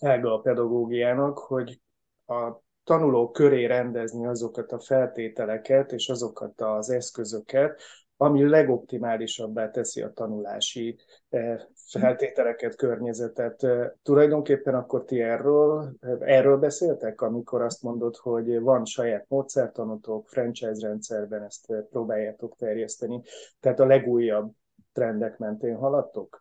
ága 0.00 0.34
a 0.34 0.40
pedagógiának, 0.40 1.38
hogy 1.38 1.80
a 2.26 2.62
tanulók 2.84 3.32
köré 3.32 3.64
rendezni 3.64 4.26
azokat 4.26 4.72
a 4.72 4.80
feltételeket 4.80 5.92
és 5.92 6.08
azokat 6.08 6.60
az 6.60 6.90
eszközöket, 6.90 7.82
ami 8.22 8.48
legoptimálisabbá 8.48 9.70
teszi 9.70 10.02
a 10.02 10.12
tanulási 10.12 10.98
eh, 11.28 11.60
feltételeket, 11.74 12.76
környezetet. 12.76 13.62
Eh, 13.62 13.90
tulajdonképpen 14.02 14.74
akkor 14.74 15.04
ti 15.04 15.20
erről, 15.20 15.92
erről 16.20 16.56
beszéltek, 16.56 17.20
amikor 17.20 17.62
azt 17.62 17.82
mondod, 17.82 18.16
hogy 18.16 18.60
van 18.60 18.84
saját 18.84 19.24
módszertanotok, 19.28 20.28
franchise 20.28 20.86
rendszerben 20.88 21.42
ezt 21.42 21.70
eh, 21.70 21.80
próbáljátok 21.90 22.56
terjeszteni, 22.56 23.22
tehát 23.60 23.80
a 23.80 23.86
legújabb 23.86 24.52
trendek 24.92 25.38
mentén 25.38 25.76
haladtok? 25.76 26.39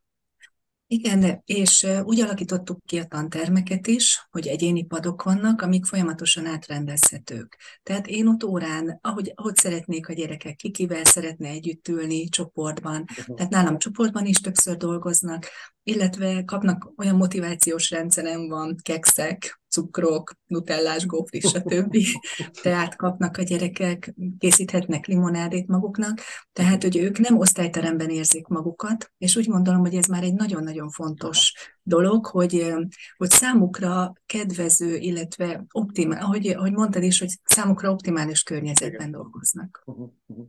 Igen, 0.91 1.41
és 1.45 1.87
úgy 2.03 2.19
alakítottuk 2.19 2.79
ki 2.85 2.99
a 2.99 3.05
tantermeket 3.05 3.87
is, 3.87 4.27
hogy 4.29 4.47
egyéni 4.47 4.85
padok 4.85 5.23
vannak, 5.23 5.61
amik 5.61 5.85
folyamatosan 5.85 6.45
átrendezhetők. 6.45 7.57
Tehát 7.83 8.07
én 8.07 8.27
ott 8.27 8.43
órán, 8.43 8.99
ahogy, 9.01 9.31
ahogy 9.35 9.55
szeretnék 9.55 10.07
a 10.09 10.13
gyerekek, 10.13 10.55
kikivel 10.55 11.05
szeretne 11.05 11.47
együtt 11.47 11.87
ülni 11.87 12.29
csoportban, 12.29 13.05
uh-huh. 13.09 13.35
tehát 13.35 13.51
nálam 13.51 13.77
csoportban 13.77 14.25
is 14.25 14.39
többször 14.39 14.77
dolgoznak, 14.77 15.45
illetve 15.83 16.43
kapnak 16.45 16.91
olyan 16.97 17.15
motivációs 17.15 17.89
rendszerem 17.89 18.47
van, 18.47 18.75
kekszek, 18.81 19.58
cukrok, 19.69 20.33
nutellás, 20.45 21.05
gófri, 21.05 21.39
stb. 21.39 21.97
Tehát 22.63 22.95
kapnak 22.95 23.37
a 23.37 23.41
gyerekek, 23.41 24.13
készíthetnek 24.37 25.05
limonádét 25.05 25.67
maguknak, 25.67 26.19
tehát 26.53 26.83
hogy 26.83 26.97
ők 26.97 27.17
nem 27.17 27.37
osztályteremben 27.37 28.09
érzik 28.09 28.47
magukat, 28.47 29.11
és 29.17 29.35
úgy 29.35 29.47
gondolom, 29.47 29.79
hogy 29.79 29.95
ez 29.95 30.05
már 30.05 30.23
egy 30.23 30.33
nagyon-nagyon 30.33 30.89
fontos 30.89 31.53
dolog, 31.83 32.25
hogy, 32.25 32.73
hogy 33.17 33.29
számukra 33.29 34.13
kedvező, 34.25 34.95
illetve 34.95 35.65
optimál, 35.71 36.21
ahogy, 36.21 36.47
ahogy 36.47 36.73
mondtad 36.73 37.03
is, 37.03 37.19
hogy 37.19 37.29
számukra 37.43 37.91
optimális 37.91 38.43
környezetben 38.43 39.11
dolgoznak. 39.11 39.81
Uh-huh, 39.85 40.09
uh-huh. 40.27 40.47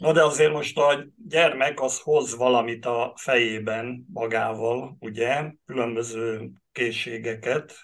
Na 0.00 0.12
de 0.12 0.24
azért 0.24 0.52
most 0.52 0.78
a 0.78 1.06
gyermek 1.28 1.80
az 1.80 2.00
hoz 2.00 2.36
valamit 2.36 2.86
a 2.86 3.12
fejében 3.16 4.06
magával, 4.12 4.96
ugye, 5.00 5.52
különböző 5.66 6.50
készségeket, 6.72 7.74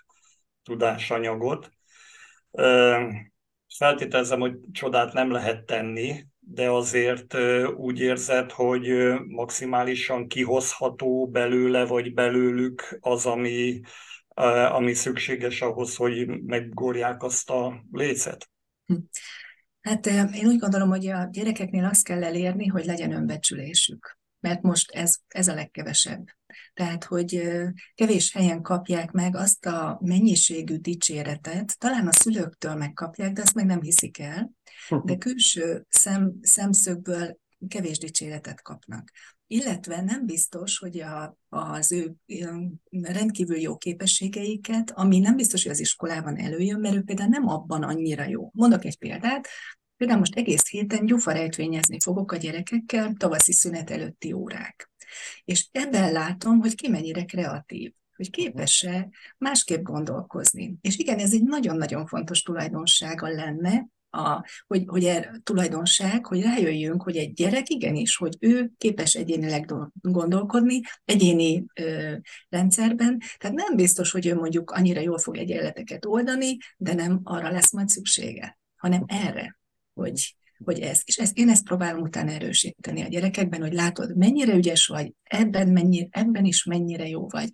tudásanyagot. 0.66 1.70
Feltételezem, 3.76 4.40
hogy 4.40 4.54
csodát 4.72 5.12
nem 5.12 5.30
lehet 5.30 5.64
tenni, 5.64 6.26
de 6.38 6.70
azért 6.70 7.34
úgy 7.76 8.00
érzed, 8.00 8.50
hogy 8.50 8.88
maximálisan 9.26 10.28
kihozható 10.28 11.28
belőle 11.28 11.84
vagy 11.84 12.14
belőlük 12.14 12.98
az, 13.00 13.26
ami, 13.26 13.80
ami 14.70 14.94
szükséges 14.94 15.62
ahhoz, 15.62 15.96
hogy 15.96 16.42
meggorják 16.42 17.22
azt 17.22 17.50
a 17.50 17.84
lécet? 17.90 18.50
Hm. 18.86 18.94
Hát 19.80 20.06
én 20.06 20.46
úgy 20.46 20.58
gondolom, 20.58 20.88
hogy 20.88 21.06
a 21.06 21.28
gyerekeknél 21.30 21.84
azt 21.84 22.04
kell 22.04 22.24
elérni, 22.24 22.66
hogy 22.66 22.84
legyen 22.84 23.12
önbecsülésük, 23.12 24.18
mert 24.40 24.62
most 24.62 24.90
ez, 24.90 25.16
ez 25.28 25.48
a 25.48 25.54
legkevesebb. 25.54 26.24
Tehát, 26.74 27.04
hogy 27.04 27.42
kevés 27.94 28.32
helyen 28.32 28.62
kapják 28.62 29.10
meg 29.10 29.36
azt 29.36 29.66
a 29.66 29.98
mennyiségű 30.02 30.76
dicséretet, 30.76 31.78
talán 31.78 32.06
a 32.06 32.12
szülőktől 32.12 32.74
megkapják, 32.74 33.32
de 33.32 33.42
azt 33.42 33.54
meg 33.54 33.66
nem 33.66 33.80
hiszik 33.80 34.18
el, 34.18 34.50
de 35.04 35.16
külső 35.26 35.86
szem, 35.88 36.32
szemszögből 36.42 37.38
kevés 37.68 37.98
dicséretet 37.98 38.62
kapnak. 38.62 39.10
Illetve 39.46 40.02
nem 40.02 40.26
biztos, 40.26 40.78
hogy 40.78 41.00
a, 41.00 41.36
az 41.48 41.92
ő 41.92 42.14
rendkívül 42.90 43.56
jó 43.56 43.76
képességeiket, 43.76 44.90
ami 44.90 45.18
nem 45.18 45.36
biztos, 45.36 45.62
hogy 45.62 45.72
az 45.72 45.80
iskolában 45.80 46.36
előjön, 46.36 46.80
mert 46.80 46.94
ő 46.94 47.02
például 47.02 47.28
nem 47.28 47.48
abban 47.48 47.82
annyira 47.82 48.24
jó. 48.24 48.50
Mondok 48.54 48.84
egy 48.84 48.98
példát, 48.98 49.48
Például 49.96 50.18
most 50.18 50.36
egész 50.36 50.68
héten 50.68 51.06
gyufarejtvényezni 51.06 52.00
fogok 52.00 52.32
a 52.32 52.36
gyerekekkel, 52.36 53.12
tavaszi 53.16 53.52
szünet 53.52 53.90
előtti 53.90 54.32
órák. 54.32 54.90
És 55.44 55.68
ebben 55.72 56.12
látom, 56.12 56.60
hogy 56.60 56.74
ki 56.74 56.88
mennyire 56.88 57.24
kreatív 57.24 57.92
hogy 58.16 58.30
képes-e 58.30 59.08
másképp 59.38 59.82
gondolkozni. 59.82 60.74
És 60.80 60.96
igen, 60.96 61.18
ez 61.18 61.32
egy 61.32 61.42
nagyon-nagyon 61.42 62.06
fontos 62.06 62.42
tulajdonsága 62.42 63.28
lenne, 63.28 63.86
a, 64.10 64.44
hogy, 64.66 64.82
hogy 64.86 65.04
er, 65.04 65.40
tulajdonság, 65.42 66.26
hogy 66.26 66.42
rájöjjünk, 66.42 67.02
hogy 67.02 67.16
egy 67.16 67.32
gyerek 67.32 67.68
igenis, 67.68 68.16
hogy 68.16 68.36
ő 68.40 68.70
képes 68.78 69.14
egyénileg 69.14 69.72
gondolkodni, 70.00 70.80
egyéni 71.04 71.64
ö, 71.74 72.14
rendszerben, 72.48 73.20
tehát 73.38 73.56
nem 73.56 73.76
biztos, 73.76 74.10
hogy 74.10 74.26
ő 74.26 74.34
mondjuk 74.34 74.70
annyira 74.70 75.00
jól 75.00 75.18
fog 75.18 75.36
egyenleteket 75.36 76.04
oldani, 76.04 76.56
de 76.76 76.94
nem 76.94 77.20
arra 77.22 77.50
lesz 77.50 77.72
majd 77.72 77.88
szüksége, 77.88 78.58
hanem 78.76 79.04
erre, 79.06 79.58
hogy, 79.94 80.36
hogy 80.64 80.80
ez. 80.80 81.02
És 81.04 81.16
ezt, 81.16 81.36
én 81.36 81.48
ezt 81.48 81.64
próbálom 81.64 82.02
utána 82.02 82.30
erősíteni 82.30 83.02
a 83.02 83.08
gyerekekben, 83.08 83.60
hogy 83.60 83.72
látod, 83.72 84.16
mennyire 84.16 84.54
ügyes 84.54 84.86
vagy, 84.86 85.12
ebben, 85.22 85.68
mennyire, 85.68 86.08
ebben 86.10 86.44
is 86.44 86.64
mennyire 86.64 87.08
jó 87.08 87.28
vagy, 87.28 87.50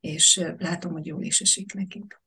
és 0.00 0.44
látom, 0.58 0.92
hogy 0.92 1.06
jól 1.06 1.22
is 1.22 1.40
esik 1.40 1.72
nekik. 1.72 2.20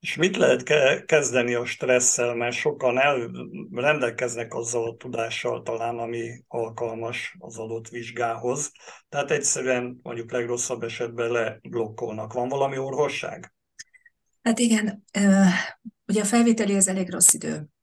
És 0.00 0.16
mit 0.16 0.36
lehet 0.36 0.62
kezdeni 1.06 1.54
a 1.54 1.64
stresszel, 1.64 2.34
mert 2.34 2.56
sokan 2.56 2.98
el, 2.98 3.30
rendelkeznek 3.70 4.54
azzal 4.54 4.88
a 4.88 4.96
tudással 4.96 5.62
talán, 5.62 5.98
ami 5.98 6.44
alkalmas 6.48 7.36
az 7.38 7.58
adott 7.58 7.88
vizsgához. 7.88 8.72
Tehát 9.08 9.30
egyszerűen 9.30 9.98
mondjuk 10.02 10.32
legrosszabb 10.32 10.82
esetben 10.82 11.30
leblokkolnak. 11.30 12.32
Van 12.32 12.48
valami 12.48 12.78
orvosság? 12.78 13.54
Hát 14.42 14.58
igen, 14.58 15.04
ugye 16.06 16.20
a 16.20 16.24
felvételi 16.24 16.74
az 16.74 16.88
elég 16.88 17.10
rossz 17.10 17.34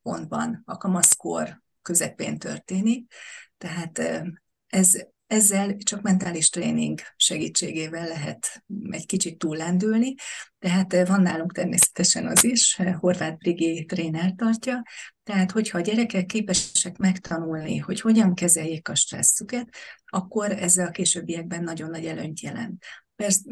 időpontban, 0.07 0.61
a 0.65 0.77
kamaszkor 0.77 1.61
közepén 1.81 2.37
történik, 2.37 3.13
tehát 3.57 4.01
ez 4.67 4.95
ezzel 5.27 5.77
csak 5.77 6.01
mentális 6.01 6.49
tréning 6.49 6.99
segítségével 7.15 8.07
lehet 8.07 8.63
egy 8.89 9.05
kicsit 9.05 9.37
túllendülni, 9.37 10.13
tehát 10.59 10.93
eh, 10.93 11.07
van 11.07 11.21
nálunk 11.21 11.53
természetesen 11.53 12.27
az 12.27 12.43
is, 12.43 12.79
Horváth 12.99 13.37
Brigé 13.37 13.83
tréner 13.83 14.33
tartja, 14.35 14.83
tehát 15.23 15.51
hogyha 15.51 15.77
a 15.77 15.81
gyerekek 15.81 16.25
képesek 16.25 16.97
megtanulni, 16.97 17.77
hogy 17.77 18.01
hogyan 18.01 18.33
kezeljék 18.33 18.89
a 18.89 18.95
stresszüket, 18.95 19.69
akkor 20.05 20.51
ezzel 20.51 20.87
a 20.87 20.91
későbbiekben 20.91 21.63
nagyon 21.63 21.89
nagy 21.89 22.05
előnyt 22.05 22.39
jelent. 22.39 22.85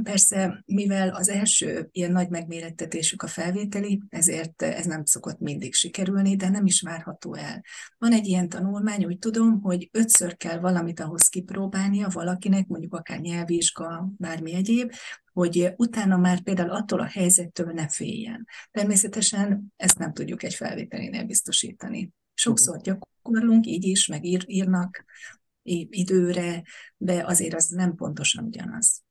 Persze, 0.03 0.63
mivel 0.65 1.09
az 1.09 1.29
első 1.29 1.89
ilyen 1.91 2.11
nagy 2.11 2.29
megmérettetésük 2.29 3.21
a 3.21 3.27
felvételi, 3.27 4.01
ezért 4.09 4.61
ez 4.61 4.85
nem 4.85 5.05
szokott 5.05 5.39
mindig 5.39 5.73
sikerülni, 5.73 6.35
de 6.35 6.49
nem 6.49 6.65
is 6.65 6.81
várható 6.81 7.33
el. 7.33 7.63
Van 7.97 8.11
egy 8.11 8.27
ilyen 8.27 8.49
tanulmány, 8.49 9.05
úgy 9.05 9.19
tudom, 9.19 9.61
hogy 9.61 9.89
ötször 9.91 10.37
kell 10.37 10.59
valamit 10.59 10.99
ahhoz 10.99 11.27
kipróbálnia 11.27 12.09
valakinek, 12.09 12.67
mondjuk 12.67 12.93
akár 12.93 13.19
nyelvvizsga, 13.19 14.09
bármi 14.17 14.53
egyéb, 14.53 14.91
hogy 15.33 15.73
utána 15.75 16.17
már 16.17 16.41
például 16.41 16.71
attól 16.71 16.99
a 16.99 17.05
helyzettől 17.05 17.71
ne 17.71 17.87
féljen. 17.89 18.47
Természetesen 18.71 19.73
ezt 19.75 19.97
nem 19.97 20.13
tudjuk 20.13 20.43
egy 20.43 20.53
felvételinél 20.53 21.25
biztosítani. 21.25 22.11
Sokszor 22.33 22.81
gyakorlunk, 22.81 23.65
így 23.65 23.83
is, 23.83 24.07
meg 24.07 24.25
ír, 24.25 24.43
írnak 24.47 25.05
időre, 25.89 26.63
de 26.97 27.23
azért 27.25 27.53
az 27.53 27.67
nem 27.67 27.95
pontosan 27.95 28.43
ugyanaz. 28.43 29.03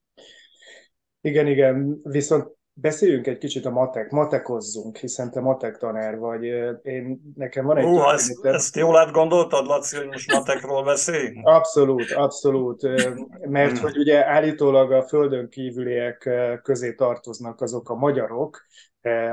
Igen, 1.25 1.47
igen, 1.47 1.99
viszont 2.03 2.51
beszéljünk 2.73 3.27
egy 3.27 3.37
kicsit 3.37 3.65
a 3.65 3.69
matek, 3.69 4.09
matekozzunk, 4.09 4.97
hiszen 4.97 5.31
te 5.31 5.39
matek 5.39 5.77
tanár 5.77 6.17
vagy. 6.17 6.43
Én, 6.81 7.21
nekem 7.35 7.65
van 7.65 7.77
egy... 7.77 7.83
Hú, 7.83 7.99
ezt, 7.99 8.45
ezt 8.45 8.75
jól 8.75 8.97
átgondoltad, 8.97 9.65
Laci, 9.65 9.97
hogy 9.97 10.07
most 10.07 10.31
matekról 10.31 10.83
beszélj? 10.83 11.39
Abszolút, 11.43 12.11
abszolút, 12.11 12.81
mert 13.47 13.71
hmm. 13.71 13.81
hogy 13.81 13.97
ugye 13.97 14.25
állítólag 14.25 14.91
a 14.91 15.03
földön 15.03 15.49
kívüliek 15.49 16.29
közé 16.63 16.93
tartoznak 16.93 17.61
azok 17.61 17.89
a 17.89 17.95
magyarok, 17.95 18.65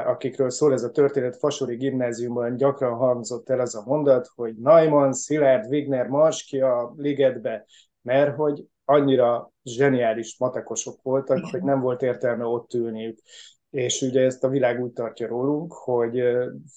akikről 0.07 0.51
szól 0.51 0.73
ez 0.73 0.83
a 0.83 0.91
történet, 0.91 1.37
Fasori 1.37 1.77
gimnáziumban 1.77 2.57
gyakran 2.57 2.95
hangzott 2.95 3.51
el 3.51 3.61
az 3.61 3.75
a 3.75 3.83
mondat, 3.87 4.29
hogy 4.35 4.55
Naiman, 4.57 5.13
Szilárd, 5.13 5.71
Wigner, 5.71 6.07
mars 6.07 6.45
ki 6.45 6.61
a 6.61 6.93
ligetbe, 6.97 7.67
mert 8.03 8.37
hogy 8.37 8.65
annyira 8.85 9.53
zseniális 9.65 10.39
matekosok 10.39 11.03
voltak, 11.03 11.39
Igen. 11.39 11.51
hogy 11.51 11.63
nem 11.63 11.81
volt 11.81 12.03
értelme 12.03 12.45
ott 12.45 12.75
ülniük. 12.75 13.19
És 13.71 14.03
ugye 14.03 14.21
ezt 14.21 14.45
a 14.45 14.49
világ 14.49 14.81
úgy 14.81 14.93
tartja 14.93 15.27
rólunk, 15.27 15.73
hogy 15.73 16.23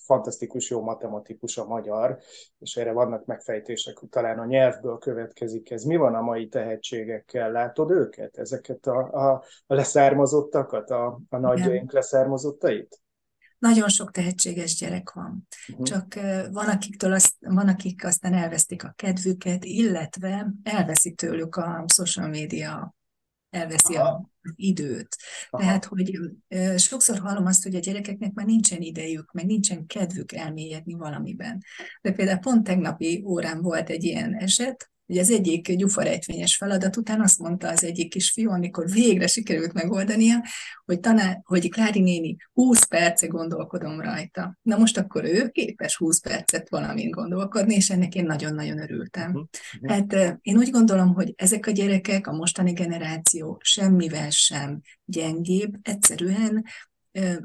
fantasztikus 0.05 0.69
jó 0.69 0.81
matematikus 0.81 1.57
a 1.57 1.65
magyar, 1.65 2.17
és 2.59 2.75
erre 2.75 2.91
vannak 2.91 3.25
megfejtések, 3.25 3.97
hogy 3.97 4.09
talán 4.09 4.39
a 4.39 4.45
nyelvből 4.45 4.97
következik 4.97 5.71
ez. 5.71 5.83
Mi 5.83 5.95
van 5.95 6.15
a 6.15 6.21
mai 6.21 6.47
tehetségekkel? 6.47 7.51
Látod 7.51 7.91
őket? 7.91 8.38
Ezeket 8.38 8.85
a, 8.85 8.97
a, 8.97 9.43
a 9.67 9.74
leszármazottakat, 9.74 10.89
a, 10.89 11.19
a 11.29 11.38
nagyjaink 11.38 11.91
leszármazottait? 11.91 13.00
Nagyon 13.57 13.89
sok 13.89 14.12
tehetséges 14.12 14.75
gyerek 14.75 15.12
van. 15.12 15.47
Uh-huh. 15.67 15.85
Csak 15.85 16.13
van, 16.51 16.69
akiktől 16.69 17.13
azt, 17.13 17.33
van, 17.39 17.67
akik 17.67 18.05
aztán 18.05 18.33
elvesztik 18.33 18.83
a 18.83 18.93
kedvüket, 18.95 19.65
illetve 19.65 20.53
elveszi 20.63 21.13
tőlük 21.13 21.55
a 21.55 21.85
social 21.93 22.27
media, 22.27 22.95
elveszi 23.50 23.95
Aha. 23.95 24.07
a 24.07 24.29
időt. 24.55 25.17
Aha. 25.50 25.63
Tehát, 25.63 25.85
hogy 25.85 26.19
sokszor 26.77 27.19
hallom 27.19 27.45
azt, 27.45 27.63
hogy 27.63 27.75
a 27.75 27.79
gyerekeknek 27.79 28.33
már 28.33 28.45
nincsen 28.45 28.81
idejük, 28.81 29.31
meg 29.31 29.45
nincsen 29.45 29.86
kedvük 29.86 30.32
elmélyedni 30.32 30.93
valamiben. 30.93 31.63
De 32.01 32.12
például 32.12 32.39
pont 32.39 32.63
tegnapi 32.63 33.23
órán 33.25 33.62
volt 33.62 33.89
egy 33.89 34.03
ilyen 34.03 34.34
eset, 34.34 34.89
Ugye 35.08 35.22
az 35.22 35.32
egyik 35.32 35.72
gyufarejtvényes 35.72 36.56
feladat 36.56 36.98
után 36.98 37.22
azt 37.22 37.39
mondta 37.39 37.70
az 37.70 37.84
egyik 37.84 38.10
kisfiú, 38.10 38.50
amikor 38.50 38.89
végre 38.89 39.28
sikerült 39.28 39.74
megoldania, 39.74 40.44
hogy, 40.86 41.00
tanár, 41.00 41.41
hogy 41.44 41.70
Klári 41.70 42.00
néni 42.00 42.36
20 42.54 42.86
perce 42.86 43.28
gondolkodom 43.28 44.02
rajta. 44.02 44.58
Na 44.62 44.78
most 44.78 44.98
akkor 44.98 45.24
ő 45.24 45.50
képes 45.50 45.96
20 45.96 46.20
percet 46.20 46.70
valamint 46.70 47.13
gondolkodni, 47.13 47.76
és 47.76 47.89
ennek 47.89 48.15
én 48.15 48.26
nagyon-nagyon 48.26 48.82
örültem. 48.82 49.30
Uh-huh. 49.30 49.89
Hát 49.89 50.39
én 50.41 50.58
úgy 50.58 50.70
gondolom, 50.70 51.13
hogy 51.13 51.34
ezek 51.36 51.68
a 51.68 51.72
gyerekek, 51.72 52.28
a 52.28 52.36
mostani 52.36 52.72
generáció 52.72 53.60
semmivel 53.63 54.30
sem 54.30 54.82
gyengébb, 55.06 55.76
egyszerűen 55.82 56.65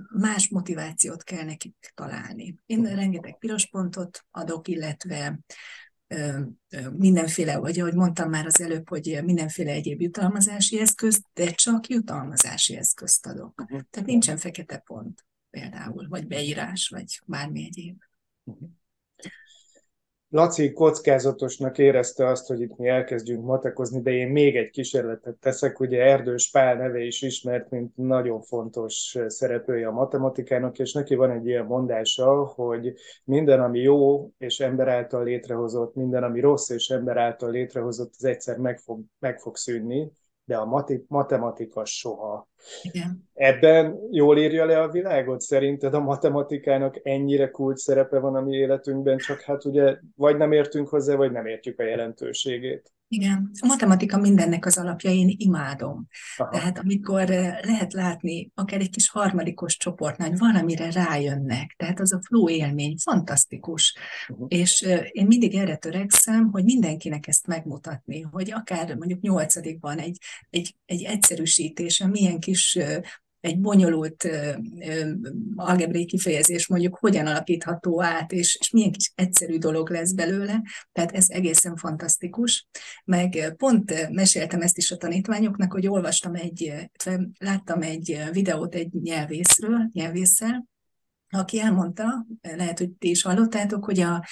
más 0.08 0.48
motivációt 0.48 1.22
kell 1.22 1.44
nekik 1.44 1.92
találni. 1.94 2.56
Én 2.66 2.94
rengeteg 2.94 3.38
piros 3.38 3.68
pontot 3.68 4.24
adok, 4.30 4.68
illetve 4.68 5.38
mindenféle, 6.96 7.58
vagy 7.58 7.80
ahogy 7.80 7.94
mondtam 7.94 8.30
már 8.30 8.46
az 8.46 8.60
előbb, 8.60 8.88
hogy 8.88 9.20
mindenféle 9.24 9.70
egyéb 9.70 10.00
jutalmazási 10.00 10.80
eszköz, 10.80 11.22
de 11.34 11.50
csak 11.50 11.88
jutalmazási 11.88 12.76
eszközt 12.76 13.26
adok. 13.26 13.60
Uh-huh. 13.60 13.80
Tehát 13.90 14.08
nincsen 14.08 14.36
fekete 14.36 14.78
pont 14.78 15.24
például, 15.50 16.08
vagy 16.08 16.26
beírás, 16.26 16.88
vagy 16.88 17.20
bármi 17.26 17.64
egyéb. 17.64 18.02
Laci 20.32 20.72
kockázatosnak 20.72 21.78
érezte 21.78 22.26
azt, 22.26 22.46
hogy 22.46 22.60
itt 22.60 22.76
mi 22.76 22.88
elkezdjünk 22.88 23.44
matekozni, 23.44 24.00
de 24.00 24.10
én 24.10 24.28
még 24.28 24.56
egy 24.56 24.70
kísérletet 24.70 25.36
teszek. 25.36 25.80
Ugye 25.80 26.02
Erdős 26.02 26.50
Pál 26.50 26.76
neve 26.76 27.00
is 27.00 27.22
ismert, 27.22 27.70
mint 27.70 27.96
nagyon 27.96 28.40
fontos 28.40 29.18
szereplője 29.26 29.86
a 29.86 29.92
matematikának, 29.92 30.78
és 30.78 30.92
neki 30.92 31.14
van 31.14 31.30
egy 31.30 31.46
ilyen 31.46 31.64
mondása, 31.64 32.44
hogy 32.44 32.92
minden, 33.24 33.60
ami 33.60 33.80
jó 33.80 34.30
és 34.38 34.60
ember 34.60 34.88
által 34.88 35.24
létrehozott, 35.24 35.94
minden, 35.94 36.22
ami 36.22 36.40
rossz 36.40 36.68
és 36.68 36.88
ember 36.88 37.16
által 37.16 37.50
létrehozott, 37.50 38.12
az 38.16 38.24
egyszer 38.24 38.56
meg 38.56 38.78
fog, 38.78 39.00
meg 39.18 39.40
fog 39.40 39.56
szűnni, 39.56 40.10
de 40.50 40.56
a 40.56 40.84
matematika 41.08 41.84
soha. 41.84 42.48
Igen. 42.82 43.28
Ebben 43.34 43.98
jól 44.10 44.38
írja 44.38 44.64
le 44.64 44.80
a 44.80 44.88
világot? 44.88 45.40
Szerinted 45.40 45.94
a 45.94 46.00
matematikának 46.00 47.00
ennyire 47.02 47.50
kult 47.50 47.76
szerepe 47.76 48.18
van 48.18 48.34
a 48.34 48.40
mi 48.40 48.56
életünkben, 48.56 49.18
csak 49.18 49.40
hát 49.40 49.64
ugye 49.64 49.96
vagy 50.16 50.36
nem 50.36 50.52
értünk 50.52 50.88
hozzá, 50.88 51.14
vagy 51.14 51.32
nem 51.32 51.46
értjük 51.46 51.78
a 51.78 51.82
jelentőségét. 51.82 52.92
Igen, 53.12 53.50
a 53.60 53.66
matematika 53.66 54.18
mindennek 54.18 54.66
az 54.66 54.78
alapja, 54.78 55.10
én 55.10 55.34
imádom. 55.36 56.06
Aha. 56.36 56.50
Tehát 56.50 56.78
amikor 56.78 57.30
eh, 57.30 57.58
lehet 57.62 57.92
látni, 57.92 58.50
akár 58.54 58.80
egy 58.80 58.90
kis 58.90 59.08
harmadikos 59.08 59.76
csoportnál, 59.76 60.28
hogy 60.28 60.38
valamire 60.38 60.90
rájönnek, 60.90 61.74
tehát 61.76 62.00
az 62.00 62.12
a 62.12 62.20
flow 62.22 62.48
élmény 62.48 62.96
fantasztikus. 63.02 63.96
Uh-huh. 64.28 64.46
És 64.48 64.80
eh, 64.80 65.06
én 65.10 65.26
mindig 65.26 65.54
erre 65.54 65.76
törekszem, 65.76 66.50
hogy 66.50 66.64
mindenkinek 66.64 67.26
ezt 67.26 67.46
megmutatni, 67.46 68.20
hogy 68.20 68.52
akár 68.52 68.94
mondjuk 68.96 69.20
nyolcadikban 69.20 69.98
egy, 69.98 70.18
egy, 70.50 70.76
egy 70.84 71.02
egyszerűsítésen 71.02 72.10
milyen 72.10 72.40
kis 72.40 72.76
eh, 72.76 73.00
egy 73.40 73.60
bonyolult 73.60 74.28
algebrai 75.56 76.04
kifejezés 76.04 76.66
mondjuk 76.66 76.98
hogyan 76.98 77.26
alakítható 77.26 78.02
át, 78.02 78.32
és, 78.32 78.56
és 78.60 78.70
milyen 78.70 78.92
kis 78.92 79.12
egyszerű 79.14 79.58
dolog 79.58 79.90
lesz 79.90 80.12
belőle, 80.12 80.62
tehát 80.92 81.12
ez 81.12 81.26
egészen 81.28 81.76
fantasztikus. 81.76 82.68
Meg 83.04 83.54
pont 83.56 84.10
meséltem 84.10 84.60
ezt 84.60 84.76
is 84.76 84.90
a 84.90 84.96
tanítványoknak, 84.96 85.72
hogy 85.72 85.86
olvastam 85.86 86.34
egy, 86.34 86.74
láttam 87.38 87.82
egy 87.82 88.22
videót 88.32 88.74
egy 88.74 88.92
nyelvészről, 88.92 89.88
nyelvésszel, 89.92 90.66
aki 91.28 91.60
elmondta, 91.60 92.26
lehet, 92.40 92.78
hogy 92.78 92.90
ti 92.90 93.10
is 93.10 93.22
hallottátok, 93.22 93.84
hogy 93.84 94.00
a, 94.00 94.24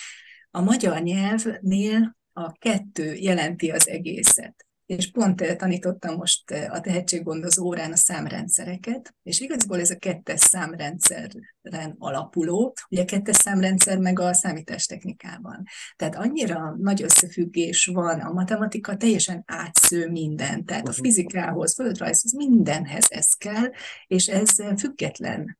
a 0.50 0.60
magyar 0.60 1.02
nyelvnél 1.02 2.16
a 2.32 2.52
kettő 2.52 3.14
jelenti 3.14 3.70
az 3.70 3.88
egészet 3.88 4.67
és 4.88 5.10
pont 5.10 5.40
eh, 5.40 5.56
tanítottam 5.56 6.16
most 6.16 6.50
eh, 6.50 6.72
a 6.72 6.80
tehetséggondozó 6.80 7.66
órán 7.66 7.92
a 7.92 7.96
számrendszereket, 7.96 9.14
és 9.22 9.40
igazából 9.40 9.80
ez 9.80 9.90
a 9.90 9.96
kettes 9.96 10.40
számrendszeren 10.40 11.94
alapuló, 11.98 12.74
ugye 12.90 13.02
a 13.02 13.04
kettes 13.04 13.36
számrendszer 13.36 13.98
meg 13.98 14.18
a 14.18 14.32
számítástechnikában. 14.32 15.64
Tehát 15.96 16.16
annyira 16.16 16.74
nagy 16.78 17.02
összefüggés 17.02 17.86
van, 17.86 18.20
a 18.20 18.32
matematika 18.32 18.96
teljesen 18.96 19.42
átsző 19.46 20.10
minden, 20.10 20.64
tehát 20.64 20.88
a 20.88 20.92
fizikához, 20.92 21.74
földrajzhoz, 21.74 22.32
mindenhez 22.32 23.06
ez 23.08 23.32
kell, 23.32 23.70
és 24.06 24.26
ez 24.26 24.50
független 24.78 25.58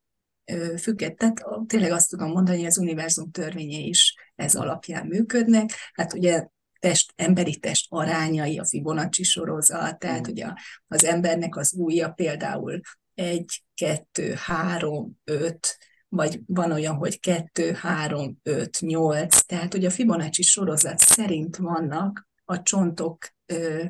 függet. 0.77 1.17
Tehát 1.17 1.43
tényleg 1.67 1.91
azt 1.91 2.09
tudom 2.09 2.31
mondani, 2.31 2.57
hogy 2.57 2.65
az 2.65 2.77
univerzum 2.77 3.31
törvényei 3.31 3.87
is 3.87 4.15
ez 4.35 4.55
alapján 4.55 5.07
működnek. 5.07 5.69
Hát 5.93 6.13
ugye 6.13 6.47
test, 6.79 7.13
emberi 7.15 7.57
test 7.57 7.85
arányai, 7.89 8.57
a 8.57 8.65
Fibonacci 8.65 9.23
sorozat, 9.23 9.99
tehát 9.99 10.27
mm. 10.27 10.31
ugye 10.31 10.47
az 10.87 11.03
embernek 11.03 11.55
az 11.55 11.73
újja 11.73 12.09
például 12.09 12.79
egy, 13.13 13.63
kettő, 13.73 14.33
három, 14.37 15.19
öt, 15.23 15.77
vagy 16.09 16.41
van 16.45 16.71
olyan, 16.71 16.95
hogy 16.95 17.19
2, 17.19 17.73
3, 17.73 18.39
5, 18.43 18.77
8, 18.79 19.45
tehát 19.45 19.73
hogy 19.73 19.85
a 19.85 19.89
Fibonacci 19.89 20.41
sorozat 20.41 20.99
szerint 20.99 21.57
vannak 21.57 22.27
a 22.45 22.61
csontok 22.61 23.27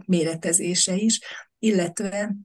méretezése 0.05 0.95
is, 0.95 1.19
illetve 1.59 2.35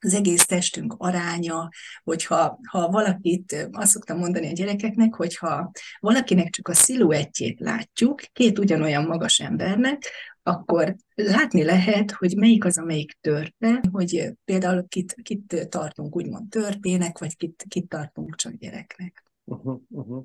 az 0.00 0.14
egész 0.14 0.46
testünk 0.46 0.94
aránya, 0.98 1.68
hogyha 2.04 2.58
ha 2.68 2.88
valakit, 2.88 3.68
azt 3.72 3.90
szoktam 3.90 4.18
mondani 4.18 4.48
a 4.48 4.52
gyerekeknek, 4.52 5.14
hogyha 5.14 5.70
valakinek 6.00 6.50
csak 6.50 6.68
a 6.68 6.74
sziluettjét 6.74 7.60
látjuk, 7.60 8.20
két 8.32 8.58
ugyanolyan 8.58 9.04
magas 9.04 9.40
embernek, 9.40 10.02
akkor 10.42 10.96
látni 11.14 11.64
lehet, 11.64 12.10
hogy 12.10 12.36
melyik 12.36 12.64
az, 12.64 12.78
amelyik 12.78 13.16
törpe, 13.20 13.82
hogy 13.92 14.32
például 14.44 14.88
kit, 14.88 15.14
kit 15.22 15.68
tartunk 15.68 16.16
úgymond 16.16 16.48
törpének, 16.48 17.18
vagy 17.18 17.36
kit, 17.36 17.64
kit 17.68 17.88
tartunk 17.88 18.36
csak 18.36 18.52
gyereknek. 18.52 19.24
Uh-huh, 19.44 19.80
uh-huh. 19.88 20.24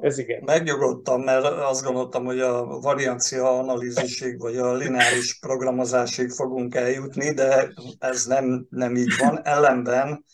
Ez 0.00 0.18
igen. 0.18 0.42
Megnyugodtam, 0.44 1.22
mert 1.22 1.44
azt 1.44 1.84
gondoltam, 1.84 2.24
hogy 2.24 2.40
a 2.40 2.64
variancia 2.64 3.58
analízisig, 3.58 4.38
vagy 4.38 4.56
a 4.56 4.74
lineáris 4.74 5.38
programozásig 5.38 6.30
fogunk 6.30 6.74
eljutni, 6.74 7.34
de 7.34 7.72
ez 7.98 8.24
nem, 8.24 8.66
nem 8.70 8.96
így 8.96 9.16
van. 9.18 9.40
Ellenben 9.42 10.24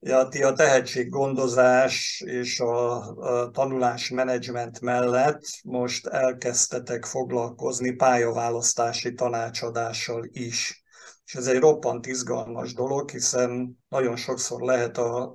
ja, 0.00 0.28
ti 0.28 0.42
a 0.42 0.52
tehetséggondozás 0.52 2.22
és 2.26 2.60
a, 2.60 2.96
a 3.16 3.50
tanulás 3.50 4.10
menedzsment 4.10 4.80
mellett 4.80 5.44
most 5.64 6.06
elkezdtetek 6.06 7.04
foglalkozni 7.04 7.90
pályaválasztási 7.90 9.12
tanácsadással 9.14 10.28
is. 10.32 10.84
És 11.24 11.34
ez 11.34 11.46
egy 11.46 11.58
roppant 11.58 12.06
izgalmas 12.06 12.74
dolog, 12.74 13.10
hiszen 13.10 13.78
nagyon 13.88 14.16
sokszor 14.16 14.60
lehet 14.60 14.98
a 14.98 15.32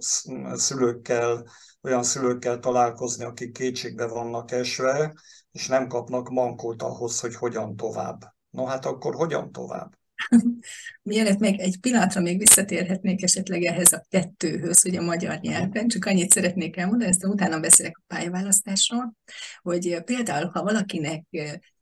szülőkkel 0.53 1.45
olyan 1.81 2.03
szülőkkel 2.03 2.59
találkozni, 2.59 3.23
akik 3.23 3.51
kétségbe 3.53 4.07
vannak 4.07 4.51
esve, 4.51 5.13
és 5.51 5.67
nem 5.67 5.87
kapnak 5.87 6.29
mankót 6.29 6.81
ahhoz, 6.81 7.19
hogy 7.19 7.35
hogyan 7.35 7.75
tovább. 7.75 8.21
No 8.49 8.65
hát 8.65 8.85
akkor 8.85 9.15
hogyan 9.15 9.51
tovább? 9.51 9.99
Mielőtt 11.03 11.39
még 11.39 11.59
egy 11.59 11.79
pillanatra 11.79 12.21
még 12.21 12.37
visszatérhetnék 12.37 13.23
esetleg 13.23 13.63
ehhez 13.63 13.91
a 13.91 14.05
kettőhöz, 14.09 14.81
hogy 14.81 14.95
a 14.95 15.01
magyar 15.01 15.39
nyelven, 15.39 15.87
csak 15.87 16.05
annyit 16.05 16.31
szeretnék 16.31 16.77
elmondani, 16.77 17.09
ezt 17.09 17.25
utána 17.25 17.59
beszélek 17.59 17.97
a 17.97 18.03
pályaválasztásról, 18.07 19.13
hogy 19.61 20.01
például, 20.03 20.49
ha 20.53 20.63
valakinek 20.63 21.23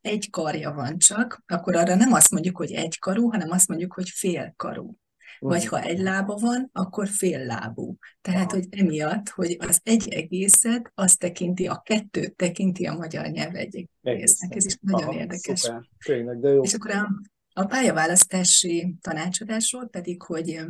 egy 0.00 0.30
karja 0.30 0.72
van 0.72 0.98
csak, 0.98 1.42
akkor 1.46 1.76
arra 1.76 1.94
nem 1.94 2.12
azt 2.12 2.30
mondjuk, 2.30 2.56
hogy 2.56 2.72
egy 2.72 2.98
karú, 2.98 3.30
hanem 3.30 3.50
azt 3.50 3.68
mondjuk, 3.68 3.92
hogy 3.92 4.08
fél 4.08 4.52
karú. 4.56 4.96
Vagy 5.40 5.66
ha 5.66 5.80
egy 5.80 5.98
lába 5.98 6.36
van, 6.36 6.70
akkor 6.72 7.08
fél 7.08 7.44
lábú. 7.44 7.96
Tehát, 8.20 8.52
hogy 8.52 8.66
emiatt, 8.70 9.28
hogy 9.28 9.56
az 9.58 9.80
egy 9.82 10.08
egészet, 10.08 10.92
azt 10.94 11.18
tekinti, 11.18 11.66
a 11.66 11.82
kettőt 11.84 12.36
tekinti 12.36 12.86
a 12.86 12.94
magyar 12.94 13.26
nyelv 13.26 13.54
egy 13.54 13.88
egésznek. 14.02 14.54
Ez 14.54 14.64
is 14.64 14.78
nagyon 14.80 15.08
Aha, 15.08 15.18
érdekes. 15.18 15.60
Szuper. 15.60 15.82
Tényleg, 16.04 16.40
de 16.40 16.48
jó. 16.48 16.62
És 16.62 16.74
akkor 16.74 16.90
a, 16.90 17.08
a 17.52 17.64
pályaválasztási 17.64 18.96
tanácsadásról 19.00 19.88
pedig, 19.88 20.22
hogy 20.22 20.60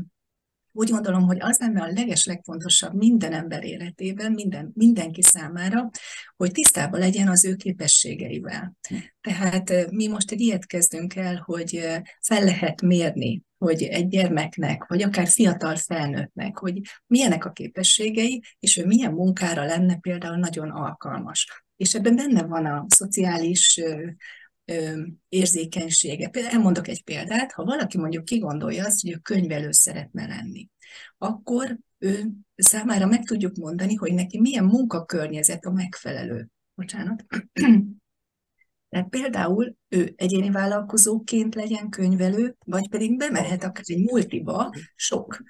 úgy 0.72 0.90
gondolom, 0.90 1.22
hogy 1.22 1.40
az 1.40 1.58
lenne 1.58 1.82
a 1.82 1.92
leges 1.92 2.24
legfontosabb 2.24 2.94
minden 2.94 3.32
ember 3.32 3.64
életében, 3.64 4.32
minden, 4.32 4.70
mindenki 4.74 5.22
számára, 5.22 5.90
hogy 6.36 6.52
tisztában 6.52 7.00
legyen 7.00 7.28
az 7.28 7.44
ő 7.44 7.54
képességeivel. 7.54 8.76
Hm. 8.88 8.96
Tehát 9.20 9.90
mi 9.90 10.08
most 10.08 10.30
egy 10.30 10.40
ilyet 10.40 10.66
kezdünk 10.66 11.16
el, 11.16 11.42
hogy 11.46 11.88
fel 12.20 12.44
lehet 12.44 12.82
mérni 12.82 13.42
hogy 13.64 13.82
egy 13.82 14.08
gyermeknek, 14.08 14.84
vagy 14.88 15.02
akár 15.02 15.28
fiatal 15.28 15.76
felnőttnek, 15.76 16.58
hogy 16.58 16.80
milyenek 17.06 17.44
a 17.44 17.50
képességei, 17.50 18.42
és 18.58 18.76
ő 18.76 18.86
milyen 18.86 19.12
munkára 19.12 19.64
lenne 19.64 19.96
például 19.96 20.36
nagyon 20.36 20.70
alkalmas. 20.70 21.64
És 21.76 21.94
ebben 21.94 22.16
benne 22.16 22.42
van 22.42 22.66
a 22.66 22.84
szociális 22.88 23.80
érzékenysége. 25.28 26.28
Például 26.28 26.54
elmondok 26.54 26.88
egy 26.88 27.04
példát, 27.04 27.52
ha 27.52 27.64
valaki 27.64 27.98
mondjuk 27.98 28.24
kigondolja 28.24 28.86
azt, 28.86 29.00
hogy 29.00 29.10
ő 29.10 29.16
könyvelő 29.16 29.70
szeretne 29.70 30.26
lenni, 30.26 30.68
akkor 31.18 31.78
ő 31.98 32.30
számára 32.56 33.06
meg 33.06 33.24
tudjuk 33.24 33.56
mondani, 33.56 33.94
hogy 33.94 34.14
neki 34.14 34.40
milyen 34.40 34.64
munkakörnyezet 34.64 35.64
a 35.64 35.70
megfelelő. 35.70 36.48
Bocsánat. 36.74 37.24
Tehát 38.88 39.08
például 39.08 39.76
ő 39.88 40.12
egyéni 40.16 40.50
vállalkozóként 40.50 41.54
legyen 41.54 41.88
könyvelő, 41.88 42.56
vagy 42.64 42.88
pedig 42.88 43.16
bemehet 43.16 43.64
akár 43.64 43.84
egy 43.86 44.02
multiba 44.02 44.74
sok 44.94 45.42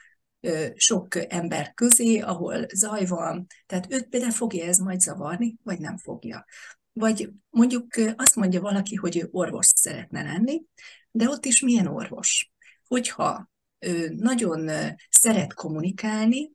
sok 0.75 1.33
ember 1.33 1.75
közé, 1.75 2.19
ahol 2.19 2.67
zaj 2.75 3.07
van, 3.07 3.47
tehát 3.67 3.93
őt 3.93 4.09
például 4.09 4.33
fogja 4.33 4.65
ez 4.65 4.79
majd 4.79 5.01
zavarni, 5.01 5.57
vagy 5.63 5.79
nem 5.79 5.97
fogja. 5.97 6.45
Vagy 6.93 7.31
mondjuk 7.51 7.87
azt 8.17 8.37
mondja 8.37 8.61
valaki, 8.61 8.95
hogy 8.95 9.17
ő 9.17 9.29
orvos 9.31 9.67
szeretne 9.67 10.23
lenni, 10.23 10.63
de 11.11 11.29
ott 11.29 11.45
is 11.45 11.61
milyen 11.61 11.87
orvos? 11.87 12.53
Hogyha 12.87 13.51
ő 13.79 14.15
nagyon 14.17 14.71
szeret 15.11 15.55
kommunikálni, 15.55 16.51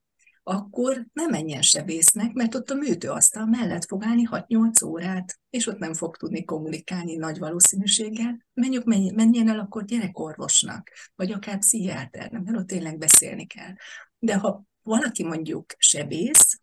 akkor 0.48 1.06
nem 1.14 1.30
menjen 1.30 1.62
sebésznek, 1.62 2.34
mert 2.34 2.56
ott 2.56 2.70
a 2.70 2.76
műtőasztal 2.76 3.46
mellett 3.46 3.86
fog 3.86 4.04
állni 4.04 4.28
6-8 4.32 4.86
órát, 4.86 5.40
és 5.50 5.68
ott 5.68 5.78
nem 5.78 5.94
fog 5.94 6.18
tudni 6.18 6.44
kommunikálni 6.44 7.16
nagy 7.16 7.38
valószínűséggel. 7.38 8.46
Menjük, 8.54 8.84
menjen 9.16 9.50
el 9.50 9.60
akkor 9.60 9.86
gyerekorvosnak, 9.86 10.92
vagy 11.16 11.32
akár 11.32 11.58
pszichiáternek, 11.58 12.42
mert 12.42 12.58
ott 12.58 12.68
tényleg 12.68 12.98
beszélni 12.98 13.46
kell. 13.46 13.74
De 14.20 14.36
ha 14.36 14.64
valaki 14.82 15.24
mondjuk 15.24 15.74
sebész, 15.78 16.60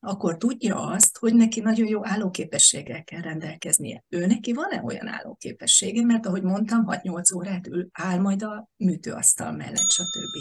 akkor 0.00 0.36
tudja 0.36 0.86
azt, 0.86 1.18
hogy 1.18 1.34
neki 1.34 1.60
nagyon 1.60 1.86
jó 1.88 2.06
állóképességgel 2.06 3.04
kell 3.04 3.20
rendelkeznie. 3.20 4.04
Ő 4.08 4.26
neki 4.26 4.52
van-e 4.52 4.82
olyan 4.82 5.08
állóképessége, 5.08 6.04
mert 6.04 6.26
ahogy 6.26 6.42
mondtam, 6.42 6.84
6-8 6.86 7.36
órát 7.36 7.66
ül, 7.66 7.88
áll 7.92 8.18
majd 8.18 8.42
a 8.42 8.68
műtőasztal 8.76 9.52
mellett, 9.52 9.90
stb. 9.90 10.36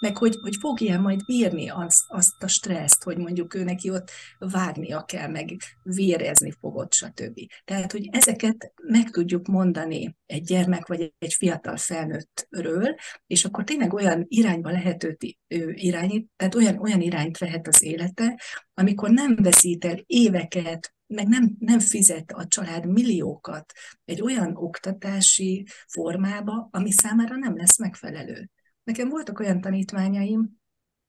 Meg 0.00 0.16
hogy, 0.16 0.36
hogy 0.42 0.56
fogja 0.60 1.00
majd 1.00 1.24
bírni 1.24 1.68
azt, 1.68 2.04
azt 2.08 2.42
a 2.42 2.48
stresszt, 2.48 3.02
hogy 3.02 3.16
mondjuk 3.16 3.54
ő 3.54 3.64
neki 3.64 3.90
ott 3.90 4.10
vágnia 4.38 5.04
kell, 5.04 5.28
meg 5.28 5.56
vérezni 5.82 6.50
fogod, 6.60 6.92
stb. 6.92 7.38
Tehát, 7.64 7.92
hogy 7.92 8.08
ezeket 8.12 8.72
meg 8.82 9.10
tudjuk 9.10 9.46
mondani 9.46 10.16
egy 10.26 10.42
gyermek 10.42 10.86
vagy 10.86 11.12
egy 11.18 11.34
fiatal 11.34 11.76
felnőttről, 11.76 12.94
és 13.26 13.44
akkor 13.44 13.64
tényleg 13.64 13.92
olyan 13.92 14.24
irányba 14.28 14.70
lehet 14.70 15.04
őt 15.04 15.36
irányít, 15.74 16.28
tehát 16.36 16.54
olyan, 16.54 16.78
olyan 16.78 17.00
irányt 17.00 17.38
vehet 17.38 17.66
az 17.66 17.82
élete, 17.82 18.40
amikor 18.80 19.10
nem 19.10 19.36
veszít 19.36 19.84
el 19.84 20.02
éveket, 20.06 20.94
meg 21.06 21.28
nem, 21.28 21.56
nem 21.58 21.80
fizet 21.80 22.32
a 22.32 22.46
család 22.46 22.86
milliókat 22.86 23.72
egy 24.04 24.22
olyan 24.22 24.56
oktatási 24.56 25.66
formába, 25.88 26.68
ami 26.70 26.90
számára 26.90 27.36
nem 27.36 27.56
lesz 27.56 27.78
megfelelő. 27.78 28.50
Nekem 28.82 29.08
voltak 29.08 29.38
olyan 29.38 29.60
tanítványaim, 29.60 30.58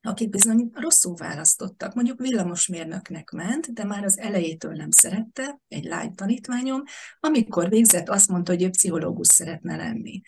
akik 0.01 0.29
bizony 0.29 0.69
rosszul 0.73 1.15
választottak. 1.15 1.93
Mondjuk 1.93 2.19
villamosmérnöknek 2.19 3.29
ment, 3.29 3.73
de 3.73 3.84
már 3.84 4.03
az 4.03 4.19
elejétől 4.19 4.73
nem 4.73 4.91
szerette, 4.91 5.62
egy 5.67 5.84
lány 5.84 6.15
tanítványom, 6.15 6.84
amikor 7.19 7.69
végzett, 7.69 8.10
azt 8.10 8.29
mondta, 8.29 8.51
hogy 8.51 8.63
ő 8.63 8.69
pszichológus 8.69 9.27
szeretne 9.27 9.75
lenni. 9.75 10.21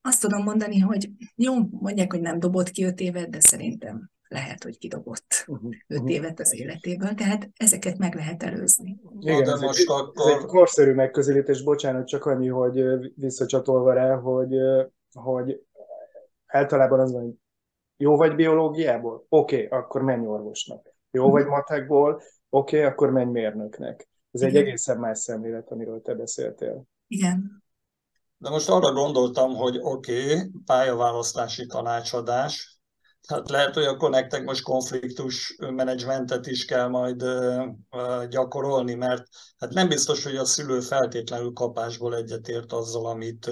Azt 0.00 0.20
tudom 0.20 0.42
mondani, 0.42 0.78
hogy 0.78 1.10
jó, 1.34 1.54
mondják, 1.70 2.12
hogy 2.12 2.20
nem 2.20 2.38
dobott 2.38 2.70
ki 2.70 2.84
öt 2.84 3.00
évet, 3.00 3.30
de 3.30 3.40
szerintem 3.40 4.10
lehet, 4.28 4.62
hogy 4.62 4.78
kidobott 4.78 5.44
uh-huh, 5.46 5.74
öt 5.86 5.98
uh-huh. 5.98 6.12
évet 6.12 6.40
az 6.40 6.54
életéből, 6.54 7.14
tehát 7.14 7.50
ezeket 7.56 7.98
meg 7.98 8.14
lehet 8.14 8.42
előzni. 8.42 9.00
Igen, 9.20 9.44
de 9.44 9.52
ez, 9.52 9.60
most 9.60 9.78
egy, 9.78 9.86
akkor... 9.88 10.30
ez 10.30 10.38
egy 10.38 10.44
korszerű 10.44 10.92
megközelítés, 10.92 11.62
bocsánat, 11.62 12.06
csak 12.06 12.24
annyi, 12.24 12.48
hogy 12.48 12.82
visszacsatolva 13.14 13.92
rá, 13.92 14.14
hogy, 14.14 14.54
hogy 15.12 15.60
általában 16.46 17.00
az 17.00 17.12
van, 17.12 17.22
hogy 17.22 17.34
jó 17.96 18.16
vagy 18.16 18.34
biológiából? 18.34 19.26
Oké, 19.28 19.64
okay, 19.64 19.78
akkor 19.78 20.02
menj 20.02 20.26
orvosnak. 20.26 20.94
Jó 21.10 21.24
uh-huh. 21.24 21.38
vagy 21.38 21.46
matekból? 21.46 22.22
Oké, 22.48 22.76
okay, 22.76 22.90
akkor 22.90 23.10
menj 23.10 23.30
mérnöknek. 23.30 24.08
Ez 24.30 24.40
Igen. 24.40 24.54
egy 24.54 24.60
egészen 24.60 24.98
más 24.98 25.18
szemlélet, 25.18 25.70
amiről 25.70 26.02
te 26.02 26.14
beszéltél. 26.14 26.84
Igen. 27.06 27.64
De 28.38 28.50
most 28.50 28.68
arra 28.68 28.92
gondoltam, 28.92 29.54
hogy 29.54 29.78
oké, 29.80 30.34
okay, 30.34 30.50
pályaválasztási 30.64 31.66
tanácsadás, 31.66 32.75
Hát 33.26 33.50
lehet, 33.50 33.74
hogy 33.74 33.84
akkor 33.84 34.10
nektek 34.10 34.44
most 34.44 34.62
konfliktus 34.62 35.56
menedzsmentet 35.58 36.46
is 36.46 36.64
kell 36.64 36.88
majd 36.88 37.24
gyakorolni, 38.28 38.94
mert 38.94 39.22
hát 39.58 39.72
nem 39.72 39.88
biztos, 39.88 40.24
hogy 40.24 40.36
a 40.36 40.44
szülő 40.44 40.80
feltétlenül 40.80 41.52
kapásból 41.52 42.16
egyetért 42.16 42.72
azzal, 42.72 43.06
amit 43.06 43.50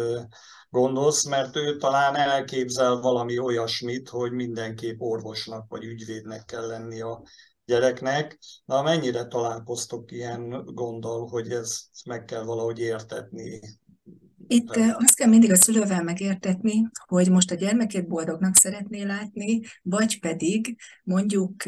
gondolsz, 0.70 1.24
mert 1.24 1.56
ő 1.56 1.76
talán 1.76 2.16
elképzel 2.16 3.00
valami 3.00 3.38
olyasmit, 3.38 4.08
hogy 4.08 4.32
mindenképp 4.32 5.00
orvosnak 5.00 5.64
vagy 5.68 5.84
ügyvédnek 5.84 6.44
kell 6.44 6.66
lenni 6.66 7.00
a 7.00 7.22
gyereknek. 7.64 8.38
Na, 8.64 8.82
mennyire 8.82 9.26
találkoztok 9.26 10.12
ilyen 10.12 10.64
gondol, 10.64 11.26
hogy 11.26 11.50
ezt 11.50 11.86
meg 12.04 12.24
kell 12.24 12.42
valahogy 12.42 12.78
értetni 12.78 13.60
itt 14.54 14.76
azt 14.76 15.16
kell 15.16 15.28
mindig 15.28 15.50
a 15.50 15.56
szülővel 15.56 16.02
megértetni, 16.02 16.88
hogy 17.06 17.30
most 17.30 17.50
a 17.50 17.54
gyermekét 17.54 18.08
boldognak 18.08 18.56
szeretné 18.56 19.02
látni, 19.02 19.60
vagy 19.82 20.20
pedig 20.20 20.76
mondjuk 21.02 21.64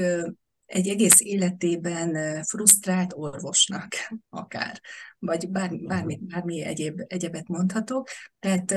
egy 0.66 0.88
egész 0.88 1.20
életében 1.20 2.42
frusztrált 2.44 3.12
orvosnak 3.16 3.88
akár, 4.28 4.80
vagy 5.18 5.50
bár, 5.50 5.76
bármi, 5.76 6.20
bármi 6.22 6.62
egyéb, 6.62 7.02
egyebet 7.06 7.48
mondhatok. 7.48 8.08
Tehát 8.38 8.72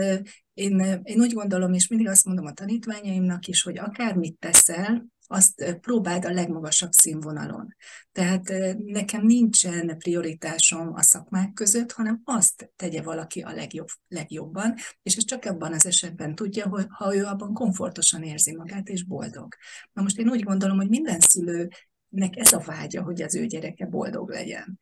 én, 0.54 1.02
én 1.04 1.20
úgy 1.20 1.34
gondolom, 1.34 1.74
és 1.74 1.88
mindig 1.88 2.08
azt 2.08 2.26
mondom 2.26 2.46
a 2.46 2.54
tanítványaimnak 2.54 3.48
is, 3.48 3.64
hogy 3.64 3.78
akármit 3.78 4.40
teszel, 4.40 5.06
azt 5.32 5.78
próbáld 5.82 6.26
a 6.26 6.32
legmagasabb 6.32 6.92
színvonalon. 6.92 7.76
Tehát 8.12 8.54
nekem 8.78 9.26
nincsen 9.26 9.98
prioritásom 9.98 10.94
a 10.94 11.02
szakmák 11.02 11.54
között, 11.54 11.92
hanem 11.92 12.22
azt 12.24 12.72
tegye 12.76 13.02
valaki 13.02 13.42
a 13.42 13.52
legjobb, 13.52 13.88
legjobban, 14.08 14.74
és 15.02 15.16
ez 15.16 15.26
csak 15.26 15.46
abban 15.46 15.74
az 15.74 15.86
esetben 15.86 16.36
tudja, 16.36 16.68
hogy 16.68 16.86
ha 16.90 17.16
ő 17.16 17.26
abban 17.26 17.54
komfortosan 17.54 18.24
érzi 18.24 18.56
magát 18.56 18.88
és 18.88 19.04
boldog. 19.04 19.56
Na 19.94 20.02
most 20.02 20.18
én 20.18 20.30
úgy 20.30 20.44
gondolom, 20.44 20.78
hogy 20.78 20.90
minden 20.90 21.20
szülőnek 21.20 22.36
ez 22.36 22.54
a 22.54 22.64
vágya, 22.66 23.04
hogy 23.04 23.22
az 23.22 23.36
ő 23.36 23.46
gyereke 23.46 23.86
boldog 23.86 24.30
legyen. 24.30 24.80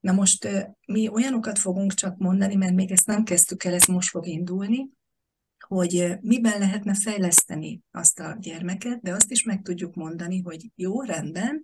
Na 0.00 0.12
most 0.12 0.48
mi 0.86 1.08
olyanokat 1.08 1.58
fogunk 1.58 1.94
csak 1.94 2.16
mondani, 2.18 2.54
mert 2.54 2.74
még 2.74 2.90
ezt 2.90 3.06
nem 3.06 3.24
kezdtük 3.24 3.64
el, 3.64 3.74
ez 3.74 3.84
most 3.84 4.08
fog 4.08 4.26
indulni, 4.26 4.88
hogy 5.70 6.18
miben 6.20 6.58
lehetne 6.58 6.94
fejleszteni 6.94 7.80
azt 7.90 8.20
a 8.20 8.36
gyermeket, 8.40 9.00
de 9.00 9.12
azt 9.12 9.30
is 9.30 9.42
meg 9.42 9.62
tudjuk 9.62 9.94
mondani, 9.94 10.40
hogy 10.40 10.70
jó, 10.74 11.02
rendben, 11.02 11.62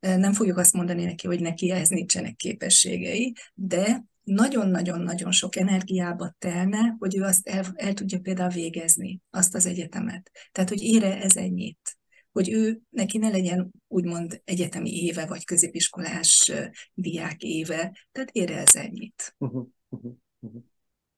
nem 0.00 0.32
fogjuk 0.32 0.56
azt 0.56 0.72
mondani 0.72 1.04
neki, 1.04 1.26
hogy 1.26 1.40
neki 1.40 1.70
ehhez 1.70 1.88
nincsenek 1.88 2.36
képességei, 2.36 3.32
de 3.54 4.04
nagyon-nagyon-nagyon 4.22 5.32
sok 5.32 5.56
energiába 5.56 6.34
telne, 6.38 6.96
hogy 6.98 7.16
ő 7.16 7.22
azt 7.22 7.48
el, 7.48 7.64
el 7.74 7.94
tudja 7.94 8.20
például 8.20 8.50
végezni, 8.50 9.20
azt 9.30 9.54
az 9.54 9.66
egyetemet. 9.66 10.30
Tehát, 10.52 10.68
hogy 10.68 10.82
ére 10.82 11.20
ez 11.20 11.36
ennyit. 11.36 11.98
Hogy 12.32 12.50
ő, 12.50 12.80
neki 12.90 13.18
ne 13.18 13.28
legyen 13.28 13.70
úgymond 13.88 14.40
egyetemi 14.44 14.90
éve, 14.90 15.26
vagy 15.26 15.44
középiskolás 15.44 16.52
diák 16.94 17.42
éve, 17.42 17.96
tehát 18.12 18.30
ére 18.30 18.56
ez 18.56 18.74
ennyit. 18.74 19.34
Uh-huh, 19.38 19.66
uh-huh, 19.88 20.12
uh-huh. 20.40 20.62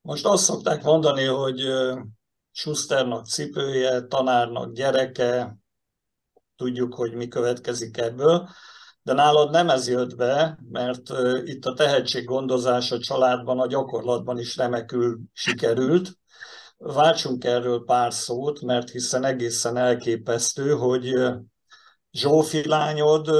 Most 0.05 0.27
azt 0.27 0.45
szokták 0.45 0.83
mondani, 0.83 1.25
hogy 1.25 1.63
Schusternak 2.51 3.27
cipője, 3.27 4.01
tanárnak 4.01 4.73
gyereke, 4.73 5.57
tudjuk, 6.57 6.95
hogy 6.95 7.15
mi 7.15 7.29
következik 7.29 7.97
ebből, 7.97 8.49
de 9.03 9.13
nálad 9.13 9.51
nem 9.51 9.69
ez 9.69 9.89
jött 9.89 10.17
be, 10.17 10.59
mert 10.71 11.03
itt 11.45 11.65
a 11.65 11.75
tehetséggondozás 11.75 12.93
a 12.93 12.99
családban, 12.99 13.61
a 13.61 13.67
gyakorlatban 13.67 14.39
is 14.39 14.57
remekül 14.57 15.19
sikerült. 15.33 16.19
Váltsunk 16.77 17.45
erről 17.45 17.85
pár 17.85 18.13
szót, 18.13 18.61
mert 18.61 18.91
hiszen 18.91 19.25
egészen 19.25 19.77
elképesztő, 19.77 20.71
hogy 20.71 21.15
Zsófi 22.11 22.69
lányod 22.69 23.31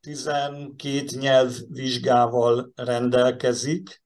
12 0.00 1.04
nyelvvizsgával 1.18 2.72
rendelkezik, 2.74 4.01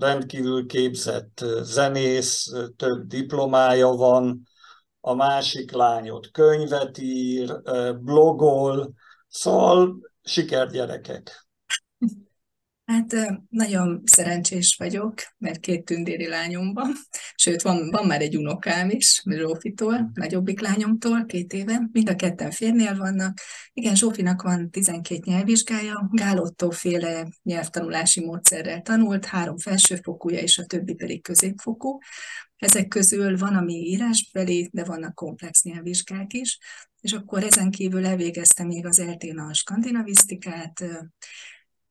rendkívül 0.00 0.66
képzett 0.66 1.44
zenész, 1.62 2.52
több 2.76 3.06
diplomája 3.06 3.88
van, 3.88 4.48
a 5.00 5.14
másik 5.14 5.72
lányot 5.72 6.30
könyvet 6.30 6.98
ír, 6.98 7.62
blogol, 8.00 8.94
szóval 9.28 9.96
sikergyerekek. 10.22 11.48
Hát 12.90 13.40
nagyon 13.48 14.02
szerencsés 14.04 14.76
vagyok, 14.78 15.14
mert 15.38 15.60
két 15.60 15.84
tündéri 15.84 16.26
lányom 16.28 16.72
van, 16.72 16.92
sőt, 17.34 17.62
van, 17.62 17.90
van 17.90 18.06
már 18.06 18.20
egy 18.20 18.36
unokám 18.36 18.90
is, 18.90 19.22
Zsófitól, 19.24 20.10
nagyobbik 20.14 20.60
lányomtól, 20.60 21.26
két 21.26 21.52
éve, 21.52 21.88
mind 21.92 22.08
a 22.08 22.16
ketten 22.16 22.50
férnél 22.50 22.96
vannak. 22.96 23.38
Igen, 23.72 23.94
Zsófinak 23.94 24.42
van 24.42 24.70
12 24.70 25.20
nyelvvizsgája, 25.24 26.08
Gálottó 26.12 26.70
féle 26.70 27.28
nyelvtanulási 27.42 28.24
módszerrel 28.24 28.82
tanult, 28.82 29.24
három 29.24 29.58
felsőfokúja, 29.58 30.38
és 30.38 30.58
a 30.58 30.66
többi 30.66 30.94
pedig 30.94 31.22
középfokú. 31.22 31.98
Ezek 32.56 32.88
közül 32.88 33.38
van, 33.38 33.54
ami 33.54 33.74
írásbeli, 33.74 34.68
de 34.72 34.84
vannak 34.84 35.14
komplex 35.14 35.62
nyelvvizsgák 35.62 36.32
is, 36.32 36.58
és 37.00 37.12
akkor 37.12 37.44
ezen 37.44 37.70
kívül 37.70 38.06
elvégeztem 38.06 38.66
még 38.66 38.86
az 38.86 38.98
eltén 38.98 39.38
a 39.38 39.54
skandinavisztikát, 39.54 40.84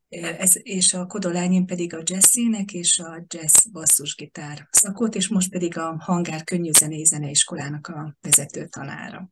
ez, 0.10 0.52
és 0.62 0.94
a 0.94 1.06
kodolányim 1.06 1.66
pedig 1.66 1.94
a 1.94 2.02
jazzének 2.04 2.74
és 2.74 3.00
a 3.00 3.26
jazz 3.28 3.66
basszusgitár 3.72 4.68
szakot, 4.72 5.16
és 5.16 5.28
most 5.28 5.50
pedig 5.50 5.78
a 5.78 5.96
Hangár 6.00 6.44
Könnyű 6.44 6.72
Zenei 6.72 7.04
Zeneiskolának 7.04 7.88
a 7.88 8.18
vezető 8.22 8.68
tanára. 8.68 9.30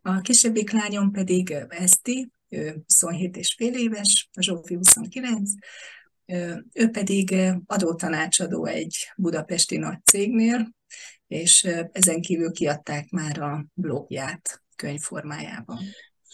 A 0.00 0.20
kisebbik 0.20 0.70
lányom 0.70 1.10
pedig 1.10 1.50
Eszti, 1.68 2.30
ő 2.48 2.82
27 2.86 3.36
és 3.36 3.54
fél 3.54 3.74
éves, 3.74 4.28
a 4.32 4.42
Zsófi 4.42 4.74
29, 4.74 5.50
ő 6.72 6.88
pedig 6.90 7.34
adótanácsadó 7.66 8.66
egy 8.66 8.96
budapesti 9.16 9.76
nagy 9.76 10.04
cégnél, 10.04 10.74
és 11.26 11.68
ezen 11.92 12.20
kívül 12.20 12.52
kiadták 12.52 13.10
már 13.10 13.40
a 13.40 13.66
blogját 13.74 14.62
könyvformájában. 14.76 15.78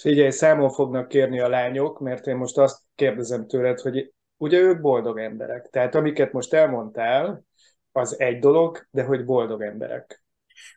Figyelj, 0.01 0.31
számon 0.31 0.71
fognak 0.71 1.09
kérni 1.09 1.41
a 1.41 1.49
lányok, 1.49 1.99
mert 1.99 2.27
én 2.27 2.37
most 2.37 2.59
azt 2.59 2.79
kérdezem 2.95 3.47
tőled, 3.47 3.81
hogy 3.81 4.13
ugye 4.37 4.59
ők 4.59 4.81
boldog 4.81 5.19
emberek. 5.19 5.69
Tehát 5.71 5.95
amiket 5.95 6.33
most 6.33 6.53
elmondtál, 6.55 7.45
az 7.93 8.21
egy 8.21 8.39
dolog, 8.39 8.87
de 8.91 9.03
hogy 9.03 9.25
boldog 9.25 9.63
emberek. 9.63 10.25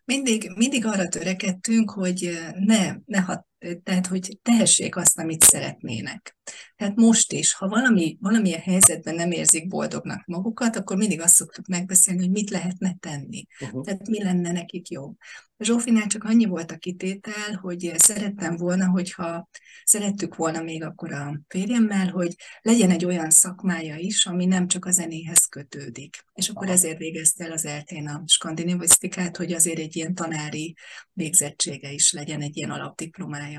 Mindig, 0.06 0.52
mindig 0.56 0.86
arra 0.86 1.08
törekedtünk, 1.08 1.92
hogy 1.92 2.30
ne, 2.66 2.92
ne 3.06 3.20
hat, 3.20 3.46
tehát 3.84 4.08
hogy 4.08 4.40
tehessék 4.42 4.96
azt, 4.96 5.20
amit 5.20 5.44
szeretnének. 5.44 6.38
Tehát 6.76 6.96
most 6.96 7.32
is, 7.32 7.54
ha 7.54 7.68
valami, 7.68 8.18
valamilyen 8.20 8.60
helyzetben 8.60 9.16
nem 9.16 9.32
érzik 9.32 9.68
boldognak 9.68 10.26
magukat, 10.26 10.76
akkor 10.76 10.98
mindig 10.98 11.22
azt 11.22 11.36
szoktuk 11.36 11.68
megbeszélni, 11.68 12.20
hogy 12.20 12.32
mit 12.32 12.50
lehetne 12.50 12.96
tenni. 13.00 13.46
Uh-huh. 13.62 13.84
Tehát 13.84 14.08
mi 14.08 14.24
lenne 14.24 14.52
nekik 14.52 14.90
jobb. 14.90 15.16
Zsófinál 15.64 16.08
csak 16.08 16.24
annyi 16.24 16.46
volt 16.46 16.72
a 16.72 16.78
kitétel, 16.78 17.56
hogy 17.62 17.92
szerettem 17.98 18.56
volna, 18.56 18.90
hogyha 18.90 19.50
szerettük 19.84 20.36
volna 20.36 20.62
még 20.62 20.84
akkor 20.84 21.14
a 21.14 21.42
férjemmel, 21.48 22.10
hogy 22.10 22.36
legyen 22.62 22.90
egy 22.90 23.06
olyan 23.06 23.30
szakmája 23.30 23.96
is, 23.96 24.26
ami 24.26 24.46
nem 24.46 24.68
csak 24.68 24.86
a 24.86 24.92
zenéhez 24.92 25.46
kötődik. 25.46 26.26
És 26.34 26.50
akkor 26.50 26.66
Aha. 26.66 26.74
ezért 26.74 26.98
végezte 26.98 27.46
el 27.46 27.52
az 27.52 27.66
eltén 27.66 28.08
a 28.08 28.24
skandinavisztikát, 28.26 29.38
hogy 29.38 29.54
azért 29.54 29.80
egy 29.80 29.96
ilyen 29.96 30.14
tanári 30.14 30.76
végzettsége 31.14 31.92
is 31.92 32.12
legyen, 32.12 32.42
egy 32.42 32.58
ilyen 32.58 32.72
alapdiplomája. 32.72 33.53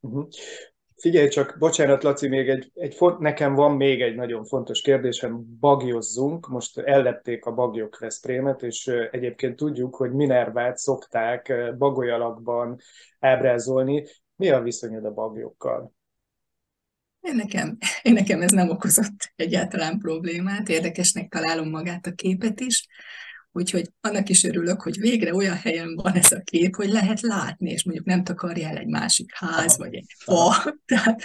Uh-huh. 0.00 0.28
Figyelj 1.00 1.28
csak, 1.28 1.56
bocsánat 1.58 2.02
Laci, 2.02 2.28
még 2.28 2.48
egy, 2.48 2.70
egy 2.74 2.94
font, 2.94 3.18
nekem 3.18 3.54
van 3.54 3.76
még 3.76 4.02
egy 4.02 4.14
nagyon 4.14 4.44
fontos 4.44 4.80
kérdésem, 4.80 5.58
bagyozzunk, 5.60 6.48
most 6.48 6.78
ellepték 6.78 7.44
a 7.44 7.52
bagyok 7.52 7.98
Veszprémet, 7.98 8.62
és 8.62 8.86
egyébként 9.10 9.56
tudjuk, 9.56 9.96
hogy 9.96 10.12
Minervát 10.12 10.76
szokták 10.76 11.52
bagolyalakban 11.78 12.80
ábrázolni. 13.18 14.06
Mi 14.36 14.50
a 14.50 14.60
viszonyod 14.60 15.04
a 15.04 15.10
bagyokkal? 15.10 15.92
Én 17.20 17.34
nekem, 17.34 17.76
én 18.02 18.12
nekem 18.12 18.40
ez 18.42 18.50
nem 18.50 18.70
okozott 18.70 19.32
egyáltalán 19.36 19.98
problémát, 19.98 20.68
érdekesnek 20.68 21.28
találom 21.28 21.70
magát 21.70 22.06
a 22.06 22.12
képet 22.12 22.60
is. 22.60 22.86
Úgyhogy 23.52 23.88
annak 24.00 24.28
is 24.28 24.44
örülök, 24.44 24.82
hogy 24.82 24.98
végre 24.98 25.34
olyan 25.34 25.56
helyen 25.56 25.94
van 25.94 26.12
ez 26.12 26.32
a 26.32 26.40
kép, 26.44 26.76
hogy 26.76 26.88
lehet 26.88 27.20
látni, 27.20 27.70
és 27.70 27.84
mondjuk 27.84 28.06
nem 28.06 28.24
takarja 28.24 28.68
el 28.68 28.76
egy 28.76 28.86
másik 28.86 29.30
ház, 29.34 29.78
vagy 29.78 29.94
egy 29.94 30.14
fa. 30.18 30.54
Tehát 30.86 31.24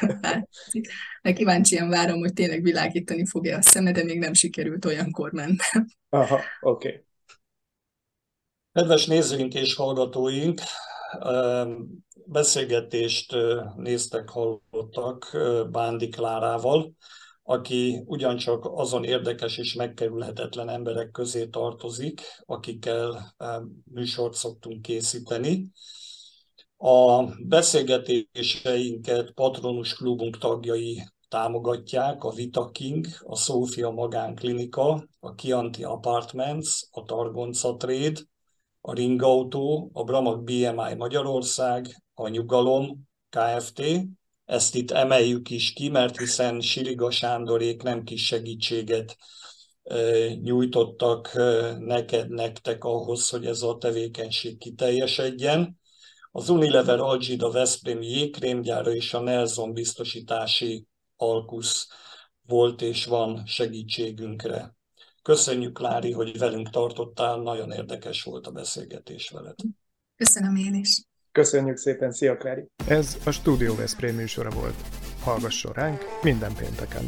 hát, 1.21 1.35
kíváncsian 1.35 1.89
várom, 1.89 2.19
hogy 2.19 2.33
tényleg 2.33 2.61
világítani 2.61 3.25
fog-e 3.25 3.57
a 3.57 3.61
szeme, 3.61 3.91
de 3.91 4.03
még 4.03 4.19
nem 4.19 4.33
sikerült 4.33 4.85
olyankor 4.85 5.31
mentem. 5.31 5.85
Aha, 6.09 6.39
oké. 6.61 6.87
Okay. 6.87 7.03
Kedves 8.73 9.05
nézőink 9.05 9.53
és 9.53 9.75
hallgatóink, 9.75 10.61
beszélgetést 12.25 13.35
néztek, 13.75 14.29
hallottak 14.29 15.37
Bándi 15.71 16.09
Klárával, 16.09 16.93
aki 17.47 18.03
ugyancsak 18.05 18.65
azon 18.65 19.03
érdekes 19.03 19.57
és 19.57 19.73
megkerülhetetlen 19.73 20.69
emberek 20.69 21.11
közé 21.11 21.47
tartozik, 21.47 22.21
akikkel 22.45 23.33
eh, 23.37 23.55
műsort 23.93 24.33
szoktunk 24.33 24.81
készíteni. 24.81 25.71
A 26.77 27.23
beszélgetéseinket 27.47 29.31
Patronus 29.31 29.95
Klubunk 29.95 30.37
tagjai 30.37 31.03
támogatják, 31.27 32.23
a 32.23 32.31
Vita 32.31 32.69
King, 32.69 33.07
a 33.19 33.35
Szófia 33.35 33.89
Magánklinika, 33.89 35.07
a 35.19 35.35
Kianti 35.35 35.83
Apartments, 35.83 36.81
a 36.91 37.03
Targonca 37.03 37.75
Trade, 37.75 38.19
a 38.81 38.93
Ringautó, 38.93 39.89
a 39.93 40.03
Bramag 40.03 40.43
BMI 40.43 40.93
Magyarország, 40.97 42.03
a 42.13 42.27
Nyugalom 42.27 43.07
Kft., 43.29 43.81
ezt 44.45 44.75
itt 44.75 44.91
emeljük 44.91 45.49
is 45.49 45.73
ki, 45.73 45.89
mert 45.89 46.17
hiszen 46.17 46.61
Siriga 46.61 47.11
Sándorék 47.11 47.83
nem 47.83 48.03
kis 48.03 48.25
segítséget 48.25 49.17
nyújtottak 50.41 51.33
neked, 51.79 52.29
nektek 52.29 52.83
ahhoz, 52.83 53.29
hogy 53.29 53.45
ez 53.45 53.61
a 53.61 53.77
tevékenység 53.77 54.57
kiteljesedjen. 54.57 55.79
az 56.31 56.49
Unilever 56.49 56.99
Algida 56.99 57.51
Veszprémi 57.51 58.07
jégkrémgyára 58.07 58.93
és 58.93 59.13
a 59.13 59.19
Nelson 59.19 59.73
biztosítási 59.73 60.85
Alkusz 61.15 61.87
volt 62.47 62.81
és 62.81 63.05
van 63.05 63.45
segítségünkre. 63.45 64.75
Köszönjük, 65.21 65.79
Lári, 65.79 66.11
hogy 66.11 66.37
velünk 66.37 66.69
tartottál, 66.69 67.37
nagyon 67.37 67.71
érdekes 67.71 68.23
volt 68.23 68.47
a 68.47 68.51
beszélgetés 68.51 69.29
veled. 69.29 69.55
Köszönöm 70.15 70.55
én 70.55 70.73
is. 70.73 71.03
Köszönjük 71.35 71.77
szépen, 71.77 72.11
szia 72.11 72.37
Klári! 72.37 72.67
Ez 72.87 73.17
a 73.25 73.31
Studio 73.31 73.75
Veszprém 73.75 74.15
műsora 74.15 74.49
volt. 74.49 74.75
Hallgasson 75.23 75.71
ránk 75.73 76.01
minden 76.21 76.53
pénteken! 76.53 77.03